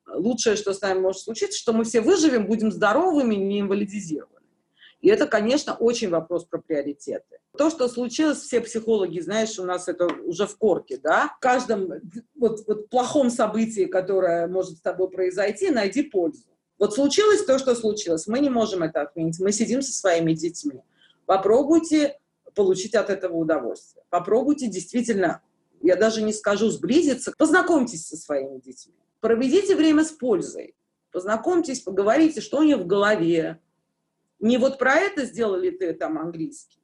Лучшее, 0.07 0.55
что 0.55 0.73
с 0.73 0.81
нами 0.81 0.99
может 0.99 1.21
случиться, 1.21 1.59
что 1.59 1.71
мы 1.71 1.83
все 1.83 2.01
выживем, 2.01 2.47
будем 2.47 2.71
здоровыми, 2.71 3.35
не 3.35 3.59
инвалидизированными. 3.59 4.41
И 5.01 5.09
это, 5.09 5.27
конечно, 5.27 5.75
очень 5.75 6.09
вопрос 6.09 6.45
про 6.45 6.59
приоритеты. 6.59 7.39
То, 7.57 7.69
что 7.69 7.89
случилось, 7.89 8.39
все 8.39 8.61
психологи, 8.61 9.19
знаешь, 9.19 9.59
у 9.59 9.65
нас 9.65 9.87
это 9.87 10.07
уже 10.23 10.47
в 10.47 10.57
корке, 10.57 10.97
да? 10.97 11.33
В 11.37 11.39
каждом 11.39 11.89
вот, 12.35 12.65
вот 12.65 12.89
плохом 12.89 13.29
событии, 13.29 13.85
которое 13.85 14.47
может 14.47 14.77
с 14.77 14.81
тобой 14.81 15.09
произойти, 15.09 15.69
найди 15.69 16.03
пользу. 16.03 16.45
Вот 16.79 16.95
случилось 16.95 17.43
то, 17.43 17.59
что 17.59 17.75
случилось. 17.75 18.25
Мы 18.25 18.39
не 18.39 18.49
можем 18.49 18.83
это 18.83 19.01
отменить. 19.01 19.39
Мы 19.39 19.51
сидим 19.51 19.81
со 19.81 19.91
своими 19.91 20.33
детьми. 20.33 20.81
Попробуйте 21.25 22.17
получить 22.55 22.95
от 22.95 23.09
этого 23.09 23.35
удовольствие. 23.35 24.03
Попробуйте 24.09 24.67
действительно, 24.67 25.41
я 25.81 25.95
даже 25.95 26.21
не 26.21 26.33
скажу 26.33 26.69
сблизиться, 26.69 27.33
познакомьтесь 27.37 28.07
со 28.07 28.17
своими 28.17 28.59
детьми. 28.59 28.95
Проведите 29.19 29.75
время 29.75 30.03
с 30.03 30.11
пользой. 30.11 30.75
Познакомьтесь, 31.11 31.81
поговорите, 31.81 32.41
что 32.41 32.59
у 32.59 32.63
них 32.63 32.77
в 32.77 32.87
голове. 32.87 33.59
Не 34.39 34.57
вот 34.57 34.79
про 34.79 34.95
это 34.95 35.25
сделали 35.25 35.69
ты 35.69 35.93
там 35.93 36.17
английский, 36.17 36.80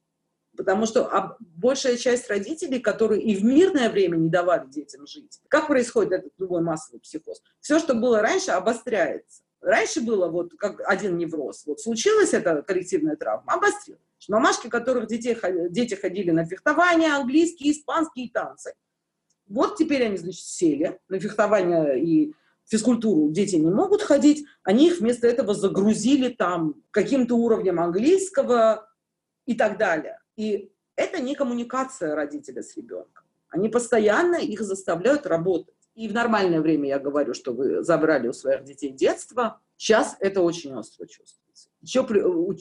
Потому 0.58 0.86
что 0.86 1.36
большая 1.38 1.96
часть 1.96 2.28
родителей, 2.28 2.80
которые 2.80 3.22
и 3.22 3.36
в 3.36 3.44
мирное 3.44 3.88
время 3.88 4.16
не 4.16 4.28
давали 4.28 4.68
детям 4.68 5.06
жить, 5.06 5.40
как 5.46 5.68
происходит 5.68 6.12
этот 6.14 6.32
любой 6.36 6.62
массовый 6.62 7.00
психоз? 7.00 7.40
Все, 7.60 7.78
что 7.78 7.94
было 7.94 8.20
раньше, 8.20 8.50
обостряется. 8.50 9.42
Раньше 9.60 10.00
было 10.00 10.26
вот 10.26 10.50
как 10.58 10.80
один 10.84 11.16
невроз. 11.16 11.62
Вот 11.64 11.80
случилась 11.80 12.34
эта 12.34 12.62
коллективная 12.62 13.14
травма, 13.14 13.52
обострилась. 13.52 14.02
Мамашки, 14.26 14.68
которых 14.68 15.06
детей, 15.06 15.36
дети 15.70 15.94
ходили 15.94 16.32
на 16.32 16.44
фехтование, 16.44 17.12
английский, 17.12 17.70
испанский 17.70 18.24
и 18.24 18.30
танцы. 18.30 18.74
Вот 19.46 19.76
теперь 19.76 20.04
они, 20.06 20.16
значит, 20.16 20.44
сели 20.44 20.98
на 21.08 21.20
фехтование 21.20 22.02
и 22.02 22.34
физкультуру 22.66 23.30
дети 23.30 23.54
не 23.54 23.70
могут 23.70 24.02
ходить, 24.02 24.44
они 24.64 24.88
их 24.88 24.98
вместо 24.98 25.28
этого 25.28 25.54
загрузили 25.54 26.30
там 26.30 26.82
каким-то 26.90 27.36
уровнем 27.36 27.78
английского 27.78 28.90
и 29.46 29.54
так 29.54 29.78
далее. 29.78 30.17
И 30.38 30.70
это 30.94 31.20
не 31.20 31.34
коммуникация 31.34 32.14
родителя 32.14 32.62
с 32.62 32.76
ребенком. 32.76 33.24
Они 33.48 33.68
постоянно 33.68 34.36
их 34.36 34.60
заставляют 34.60 35.26
работать. 35.26 35.74
И 35.96 36.06
в 36.06 36.14
нормальное 36.14 36.60
время 36.60 36.90
я 36.90 37.00
говорю, 37.00 37.34
что 37.34 37.52
вы 37.52 37.82
забрали 37.82 38.28
у 38.28 38.32
своих 38.32 38.62
детей 38.62 38.90
детство. 38.90 39.60
Сейчас 39.76 40.16
это 40.20 40.42
очень 40.42 40.72
остро 40.76 41.06
чувствуется. 41.06 41.70
Еще 41.82 42.02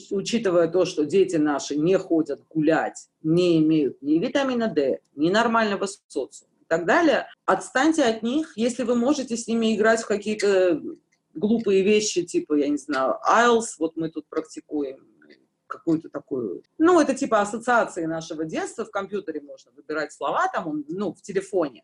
учитывая 0.09 0.67
то, 0.69 0.85
что 0.85 1.05
дети 1.05 1.35
наши 1.35 1.75
не 1.75 1.99
ходят 1.99 2.41
гулять, 2.49 3.09
не 3.21 3.59
имеют 3.59 4.01
ни 4.01 4.17
витамина 4.17 4.67
D, 4.69 4.99
ни 5.15 5.29
нормального 5.29 5.87
социума 6.07 6.51
и 6.59 6.65
так 6.67 6.87
далее, 6.87 7.27
отстаньте 7.45 8.05
от 8.05 8.23
них, 8.23 8.53
если 8.55 8.83
вы 8.83 8.95
можете 8.95 9.37
с 9.37 9.47
ними 9.47 9.75
играть 9.75 10.01
в 10.01 10.07
какие-то 10.07 10.81
глупые 11.35 11.83
вещи, 11.83 12.23
типа, 12.23 12.55
я 12.55 12.69
не 12.69 12.77
знаю, 12.77 13.19
IELTS, 13.29 13.75
вот 13.77 13.97
мы 13.97 14.09
тут 14.09 14.25
практикуем, 14.27 14.97
какую-то 15.67 16.09
такую... 16.09 16.63
Ну, 16.77 16.99
это 16.99 17.13
типа 17.13 17.41
ассоциации 17.41 18.05
нашего 18.05 18.45
детства. 18.45 18.85
В 18.85 18.91
компьютере 18.91 19.41
можно 19.41 19.71
выбирать 19.71 20.13
слова, 20.13 20.47
там, 20.53 20.83
ну, 20.87 21.13
в 21.13 21.21
телефоне. 21.21 21.83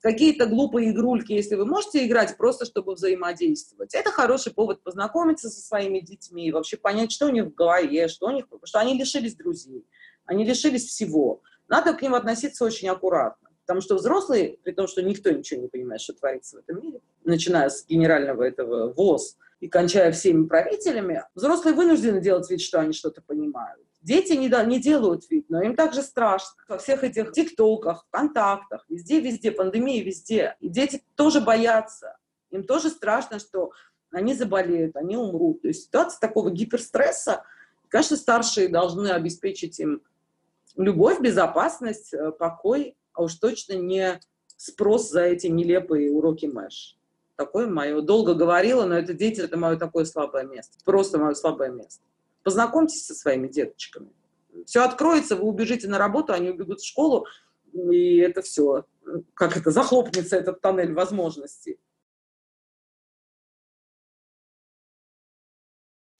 Какие-то 0.00 0.46
глупые 0.46 0.90
игрульки, 0.90 1.32
если 1.32 1.54
вы 1.54 1.64
можете 1.64 2.06
играть, 2.06 2.36
просто 2.36 2.66
чтобы 2.66 2.94
взаимодействовать. 2.94 3.94
Это 3.94 4.10
хороший 4.10 4.52
повод 4.52 4.82
познакомиться 4.82 5.48
со 5.48 5.60
своими 5.60 6.00
детьми, 6.00 6.52
вообще 6.52 6.76
понять, 6.76 7.10
что 7.10 7.26
у 7.26 7.30
них 7.30 7.46
в 7.46 7.54
голове, 7.54 8.08
что 8.08 8.26
у 8.26 8.30
них... 8.30 8.44
Что 8.64 8.80
они 8.80 8.98
лишились 8.98 9.34
друзей, 9.34 9.86
они 10.26 10.44
лишились 10.44 10.84
всего. 10.86 11.40
Надо 11.68 11.94
к 11.94 12.02
ним 12.02 12.14
относиться 12.14 12.64
очень 12.64 12.88
аккуратно. 12.88 13.48
Потому 13.64 13.80
что 13.80 13.94
взрослые, 13.94 14.58
при 14.62 14.72
том, 14.72 14.86
что 14.86 15.02
никто 15.02 15.30
ничего 15.30 15.62
не 15.62 15.68
понимает, 15.68 16.02
что 16.02 16.12
творится 16.12 16.56
в 16.56 16.60
этом 16.60 16.82
мире, 16.82 17.00
начиная 17.24 17.70
с 17.70 17.86
генерального 17.86 18.42
этого 18.42 18.92
ВОЗ, 18.92 19.38
и 19.60 19.68
кончая 19.68 20.12
всеми 20.12 20.46
правителями, 20.46 21.24
взрослые 21.34 21.74
вынуждены 21.74 22.20
делать 22.20 22.50
вид, 22.50 22.60
что 22.60 22.80
они 22.80 22.92
что-то 22.92 23.22
понимают. 23.22 23.80
Дети 24.00 24.34
не, 24.34 24.48
не 24.66 24.80
делают 24.80 25.30
вид, 25.30 25.46
но 25.48 25.62
им 25.62 25.74
также 25.74 26.02
страшно. 26.02 26.62
Во 26.68 26.76
всех 26.76 27.04
этих 27.04 27.32
тиктоках, 27.32 28.06
контактах, 28.10 28.84
везде-везде, 28.90 29.50
пандемия 29.50 30.04
везде. 30.04 30.56
И 30.60 30.68
дети 30.68 31.02
тоже 31.14 31.40
боятся. 31.40 32.18
Им 32.50 32.64
тоже 32.64 32.90
страшно, 32.90 33.38
что 33.38 33.72
они 34.10 34.34
заболеют, 34.34 34.96
они 34.96 35.16
умрут. 35.16 35.62
То 35.62 35.68
есть 35.68 35.84
ситуация 35.84 36.20
такого 36.20 36.50
гиперстресса, 36.50 37.44
конечно, 37.88 38.16
старшие 38.16 38.68
должны 38.68 39.08
обеспечить 39.08 39.80
им 39.80 40.02
любовь, 40.76 41.20
безопасность, 41.20 42.12
э, 42.12 42.30
покой, 42.32 42.96
а 43.14 43.22
уж 43.22 43.36
точно 43.36 43.74
не 43.74 44.20
спрос 44.56 45.10
за 45.10 45.22
эти 45.22 45.46
нелепые 45.46 46.10
уроки 46.10 46.46
Мэш 46.46 46.98
такое 47.36 47.66
мое. 47.66 48.00
Долго 48.00 48.34
говорила, 48.34 48.84
но 48.84 48.96
это 48.96 49.14
дети, 49.14 49.40
это 49.40 49.56
мое 49.56 49.76
такое 49.76 50.04
слабое 50.04 50.44
место. 50.44 50.78
Просто 50.84 51.18
мое 51.18 51.34
слабое 51.34 51.70
место. 51.70 52.02
Познакомьтесь 52.42 53.06
со 53.06 53.14
своими 53.14 53.48
деточками. 53.48 54.10
Все 54.66 54.84
откроется, 54.84 55.36
вы 55.36 55.44
убежите 55.44 55.88
на 55.88 55.98
работу, 55.98 56.32
они 56.32 56.50
убегут 56.50 56.80
в 56.80 56.86
школу, 56.86 57.26
и 57.72 58.18
это 58.18 58.42
все. 58.42 58.84
Как 59.34 59.56
это, 59.56 59.70
захлопнется 59.70 60.36
этот 60.36 60.60
тоннель 60.60 60.94
возможностей. 60.94 61.78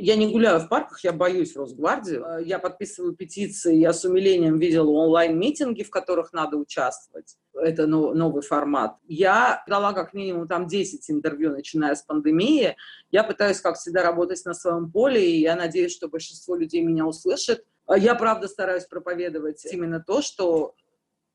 Я 0.04 0.16
не 0.16 0.30
гуляю 0.30 0.60
в 0.60 0.68
парках, 0.68 1.02
я 1.02 1.14
боюсь 1.14 1.56
Росгвардию. 1.56 2.26
Э, 2.26 2.44
я 2.44 2.58
подписываю 2.58 3.14
петиции, 3.14 3.74
я 3.74 3.94
с 3.94 4.04
умилением 4.04 4.58
видела 4.58 4.90
онлайн-митинги, 4.90 5.82
в 5.82 5.88
которых 5.88 6.34
надо 6.34 6.58
участвовать. 6.58 7.38
Это 7.54 7.86
новый 7.86 8.42
формат. 8.42 8.98
Я 9.08 9.64
дала 9.66 9.94
как 9.94 10.12
минимум 10.12 10.46
там 10.46 10.66
10 10.66 11.10
интервью, 11.10 11.52
начиная 11.52 11.94
с 11.94 12.02
пандемии. 12.02 12.76
Я 13.10 13.24
пытаюсь, 13.24 13.62
как 13.62 13.76
всегда, 13.76 14.02
работать 14.02 14.44
на 14.44 14.52
своем 14.52 14.92
поле, 14.92 15.24
и 15.24 15.40
я 15.40 15.56
надеюсь, 15.56 15.92
что 15.92 16.08
большинство 16.08 16.54
людей 16.54 16.82
меня 16.82 17.06
услышит. 17.06 17.64
Э, 17.88 17.98
я, 17.98 18.14
правда, 18.14 18.46
стараюсь 18.46 18.84
проповедовать 18.84 19.64
именно 19.64 20.04
то, 20.06 20.20
что 20.20 20.74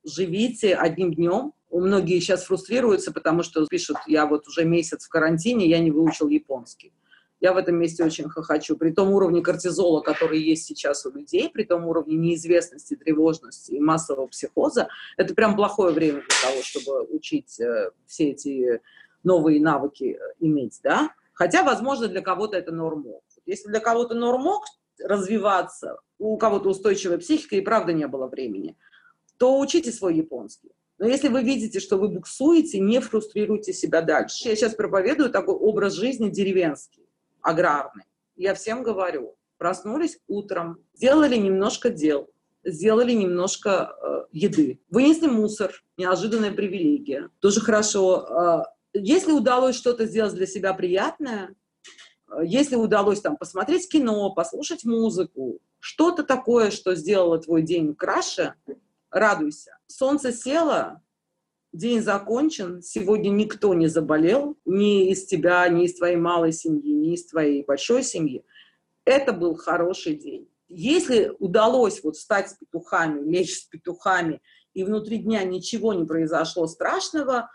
живите 0.04 0.76
одним 0.76 1.16
днем. 1.16 1.54
Многие 1.72 2.20
сейчас 2.20 2.44
фрустрируются, 2.44 3.12
потому 3.12 3.42
что 3.42 3.66
пишут, 3.66 3.98
я 4.06 4.28
вот 4.28 4.48
уже 4.48 4.64
месяц 4.64 5.06
в 5.06 5.10
карантине, 5.10 5.68
я 5.68 5.80
не 5.80 5.90
выучил 5.90 6.28
японский. 6.28 6.94
Я 7.40 7.54
в 7.54 7.58
этом 7.58 7.76
месте 7.76 8.04
очень 8.04 8.28
хохочу. 8.28 8.76
При 8.76 8.92
том 8.92 9.12
уровне 9.14 9.42
кортизола, 9.42 10.02
который 10.02 10.42
есть 10.42 10.66
сейчас 10.66 11.06
у 11.06 11.12
людей, 11.12 11.50
при 11.50 11.64
том 11.64 11.86
уровне 11.86 12.18
неизвестности, 12.18 12.96
тревожности 12.96 13.72
и 13.72 13.80
массового 13.80 14.28
психоза, 14.28 14.90
это 15.16 15.34
прям 15.34 15.56
плохое 15.56 15.94
время 15.94 16.22
для 16.22 16.50
того, 16.50 16.62
чтобы 16.62 17.04
учить 17.04 17.60
э, 17.60 17.92
все 18.06 18.32
эти 18.32 18.82
новые 19.24 19.62
навыки 19.62 20.18
э, 20.20 20.34
иметь, 20.40 20.80
да? 20.84 21.12
Хотя, 21.34 21.64
возможно, 21.64 22.10
для 22.10 22.22
кого-то 22.22 22.58
это 22.58 22.74
нормок. 22.74 23.24
Если 23.46 23.70
для 23.70 23.80
кого-то 23.80 24.16
нормок 24.16 24.64
развиваться, 25.02 26.00
у 26.18 26.38
кого-то 26.38 26.70
устойчивая 26.70 27.18
психика 27.18 27.56
и 27.56 27.62
правда 27.62 27.94
не 27.94 28.08
было 28.08 28.28
времени, 28.28 28.76
то 29.38 29.58
учите 29.58 29.94
свой 29.94 30.16
японский. 30.16 30.72
Но 30.98 31.08
если 31.08 31.30
вы 31.30 31.44
видите, 31.44 31.80
что 31.80 31.96
вы 31.96 32.10
буксуете, 32.10 32.82
не 32.82 33.00
фрустрируйте 33.00 33.72
себя 33.72 34.02
дальше. 34.02 34.50
Я 34.50 34.58
сейчас 34.58 34.76
проповедую 34.76 35.30
такой 35.30 35.56
образ 35.56 35.94
жизни 35.94 36.30
деревенский 36.30 37.09
аграрный. 37.42 38.06
Я 38.36 38.54
всем 38.54 38.84
говорю, 38.84 39.36
проснулись 39.58 40.20
утром, 40.28 40.80
сделали 40.94 41.36
немножко 41.36 41.90
дел, 41.90 42.30
сделали 42.64 43.12
немножко 43.12 43.96
э, 44.02 44.26
еды, 44.32 44.82
вынесли 44.90 45.28
мусор, 45.28 45.84
неожиданная 45.98 46.52
привилегия, 46.52 47.30
тоже 47.40 47.62
хорошо. 47.62 48.66
Э, 48.94 49.00
если 49.00 49.32
удалось 49.32 49.76
что-то 49.76 50.06
сделать 50.06 50.34
для 50.34 50.48
себя 50.48 50.74
приятное, 50.74 51.56
э, 52.32 52.42
если 52.46 52.76
удалось 52.76 53.22
там 53.22 53.38
посмотреть 53.38 53.90
кино, 53.90 54.32
послушать 54.32 54.86
музыку, 54.86 55.60
что-то 55.80 56.24
такое, 56.24 56.72
что 56.72 56.96
сделало 56.96 57.40
твой 57.40 57.62
день 57.62 57.96
краше, 57.96 58.56
радуйся. 59.12 59.78
Солнце 59.88 60.32
село, 60.32 61.02
День 61.72 62.02
закончен, 62.02 62.82
сегодня 62.82 63.30
никто 63.30 63.76
не 63.76 63.88
заболел, 63.88 64.58
ни 64.66 65.12
из 65.12 65.26
тебя, 65.26 65.68
ни 65.70 65.86
из 65.86 65.96
твоей 65.96 66.16
малой 66.16 66.52
семьи, 66.52 66.92
ни 66.94 67.14
из 67.14 67.28
твоей 67.28 67.64
большой 67.64 68.02
семьи. 68.02 68.44
Это 69.06 69.34
был 69.34 69.56
хороший 69.56 70.16
день. 70.16 70.50
Если 70.68 71.32
удалось 71.38 72.04
вот 72.04 72.16
встать 72.16 72.50
с 72.50 72.54
петухами, 72.56 73.22
лечь 73.22 73.60
с 73.60 73.66
петухами, 73.66 74.42
и 74.74 74.84
внутри 74.84 75.20
дня 75.20 75.44
ничего 75.44 75.94
не 75.94 76.06
произошло 76.06 76.66
страшного, 76.66 77.52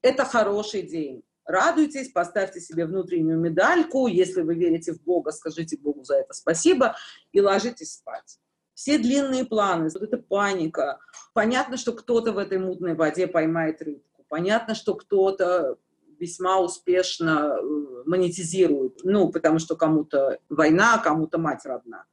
это 0.00 0.24
хороший 0.24 0.82
день. 0.82 1.22
Радуйтесь, 1.44 2.10
поставьте 2.12 2.60
себе 2.60 2.86
внутреннюю 2.86 3.38
медальку. 3.38 4.06
Если 4.06 4.40
вы 4.40 4.54
верите 4.54 4.92
в 4.94 5.02
Бога, 5.02 5.32
скажите 5.32 5.76
Богу 5.76 6.04
за 6.04 6.16
это 6.16 6.32
спасибо 6.32 6.96
и 7.32 7.40
ложитесь 7.42 7.94
спать 7.94 8.38
все 8.80 8.96
длинные 8.96 9.44
планы, 9.44 9.90
вот 9.92 10.02
эта 10.02 10.16
паника. 10.16 11.00
Понятно, 11.34 11.76
что 11.76 11.92
кто-то 11.92 12.32
в 12.32 12.38
этой 12.38 12.56
мутной 12.56 12.94
воде 12.94 13.26
поймает 13.26 13.82
рыбку. 13.82 14.24
Понятно, 14.26 14.74
что 14.74 14.94
кто-то 14.94 15.76
весьма 16.18 16.58
успешно 16.60 17.58
э, 17.58 17.62
монетизирует, 18.06 19.00
ну, 19.04 19.30
потому 19.30 19.58
что 19.58 19.76
кому-то 19.76 20.38
война, 20.48 20.96
кому-то 20.96 21.36
мать 21.36 21.66
родна. 21.66 22.06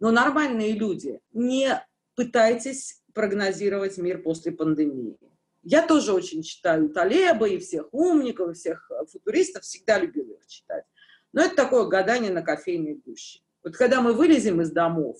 Но 0.00 0.10
нормальные 0.10 0.72
люди, 0.72 1.20
не 1.34 1.84
пытайтесь 2.14 3.02
прогнозировать 3.12 3.98
мир 3.98 4.22
после 4.22 4.52
пандемии. 4.52 5.18
Я 5.62 5.86
тоже 5.86 6.14
очень 6.14 6.42
читаю 6.42 6.88
Талеба 6.88 7.46
и 7.46 7.58
всех 7.58 7.92
умников, 7.92 8.52
и 8.52 8.54
всех 8.54 8.90
э, 8.90 9.04
футуристов, 9.04 9.64
всегда 9.64 9.98
любила 9.98 10.32
их 10.32 10.46
читать. 10.46 10.84
Но 11.34 11.42
это 11.42 11.54
такое 11.54 11.84
гадание 11.84 12.32
на 12.32 12.40
кофейной 12.40 13.02
гуще. 13.04 13.40
Вот 13.62 13.76
когда 13.76 14.00
мы 14.00 14.14
вылезем 14.14 14.62
из 14.62 14.70
домов, 14.70 15.18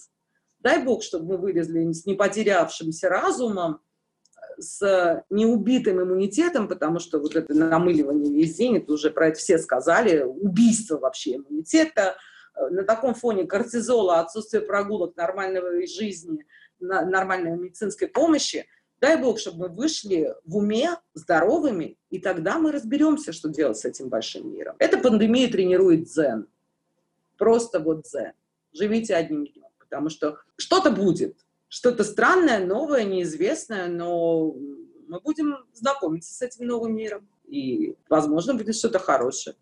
дай 0.67 0.83
бог, 0.83 1.05
чтобы 1.05 1.27
мы 1.27 1.37
вылезли 1.37 1.93
с 1.93 2.07
не 2.07 2.15
потерявшимся 2.15 3.09
разумом, 3.09 3.81
с 4.59 5.25
неубитым 5.31 6.03
иммунитетом, 6.03 6.67
потому 6.67 6.99
что 6.99 7.21
вот 7.21 7.37
это 7.37 7.55
намыливание 7.55 8.33
весь 8.35 8.57
день, 8.57 8.79
это 8.79 8.93
уже 8.93 9.11
про 9.11 9.29
это 9.29 9.39
все 9.39 9.59
сказали, 9.59 10.23
убийство 10.23 10.99
вообще 10.99 11.37
иммунитета, 11.37 12.17
э, 12.57 12.69
на 12.71 12.83
таком 12.83 13.15
фоне 13.15 13.45
кортизола, 13.45 14.19
отсутствие 14.19 14.61
прогулок, 14.61 15.15
нормальной 15.17 15.87
жизни, 15.87 16.45
нормальной 16.81 17.57
медицинской 17.57 18.09
помощи, 18.09 18.67
дай 19.01 19.17
бог, 19.17 19.39
чтобы 19.39 19.69
мы 19.69 19.75
вышли 19.75 20.35
в 20.45 20.57
уме 20.57 20.97
здоровыми, 21.15 21.97
и 22.11 22.19
тогда 22.19 22.59
мы 22.59 22.73
разберемся, 22.73 23.33
что 23.33 23.51
делать 23.51 23.79
с 23.79 23.85
этим 23.85 24.09
большим 24.09 24.53
миром. 24.53 24.75
Эта 24.81 24.99
пандемия 24.99 25.49
тренирует 25.49 26.05
дзен. 26.05 26.49
Просто 27.39 27.79
вот 27.79 28.03
дзен. 28.03 28.33
Живите 28.73 29.15
одним 29.15 29.47
днем, 29.47 29.66
потому 29.89 30.11
что 30.11 30.39
что-то 30.57 30.91
будет 30.91 31.37
что-то 31.69 32.05
странное, 32.05 32.65
новое, 32.65 33.05
неизвестное, 33.05 33.89
но 33.89 34.55
мы 35.09 35.21
будем 35.21 35.57
знакомиться 35.73 36.33
с 36.33 36.43
этим 36.43 36.67
новым 36.67 36.95
миром. 36.95 37.29
И, 37.47 37.97
возможно, 38.09 38.55
будет 38.55 38.77
что-то 38.77 38.99
хорошее. 38.99 39.57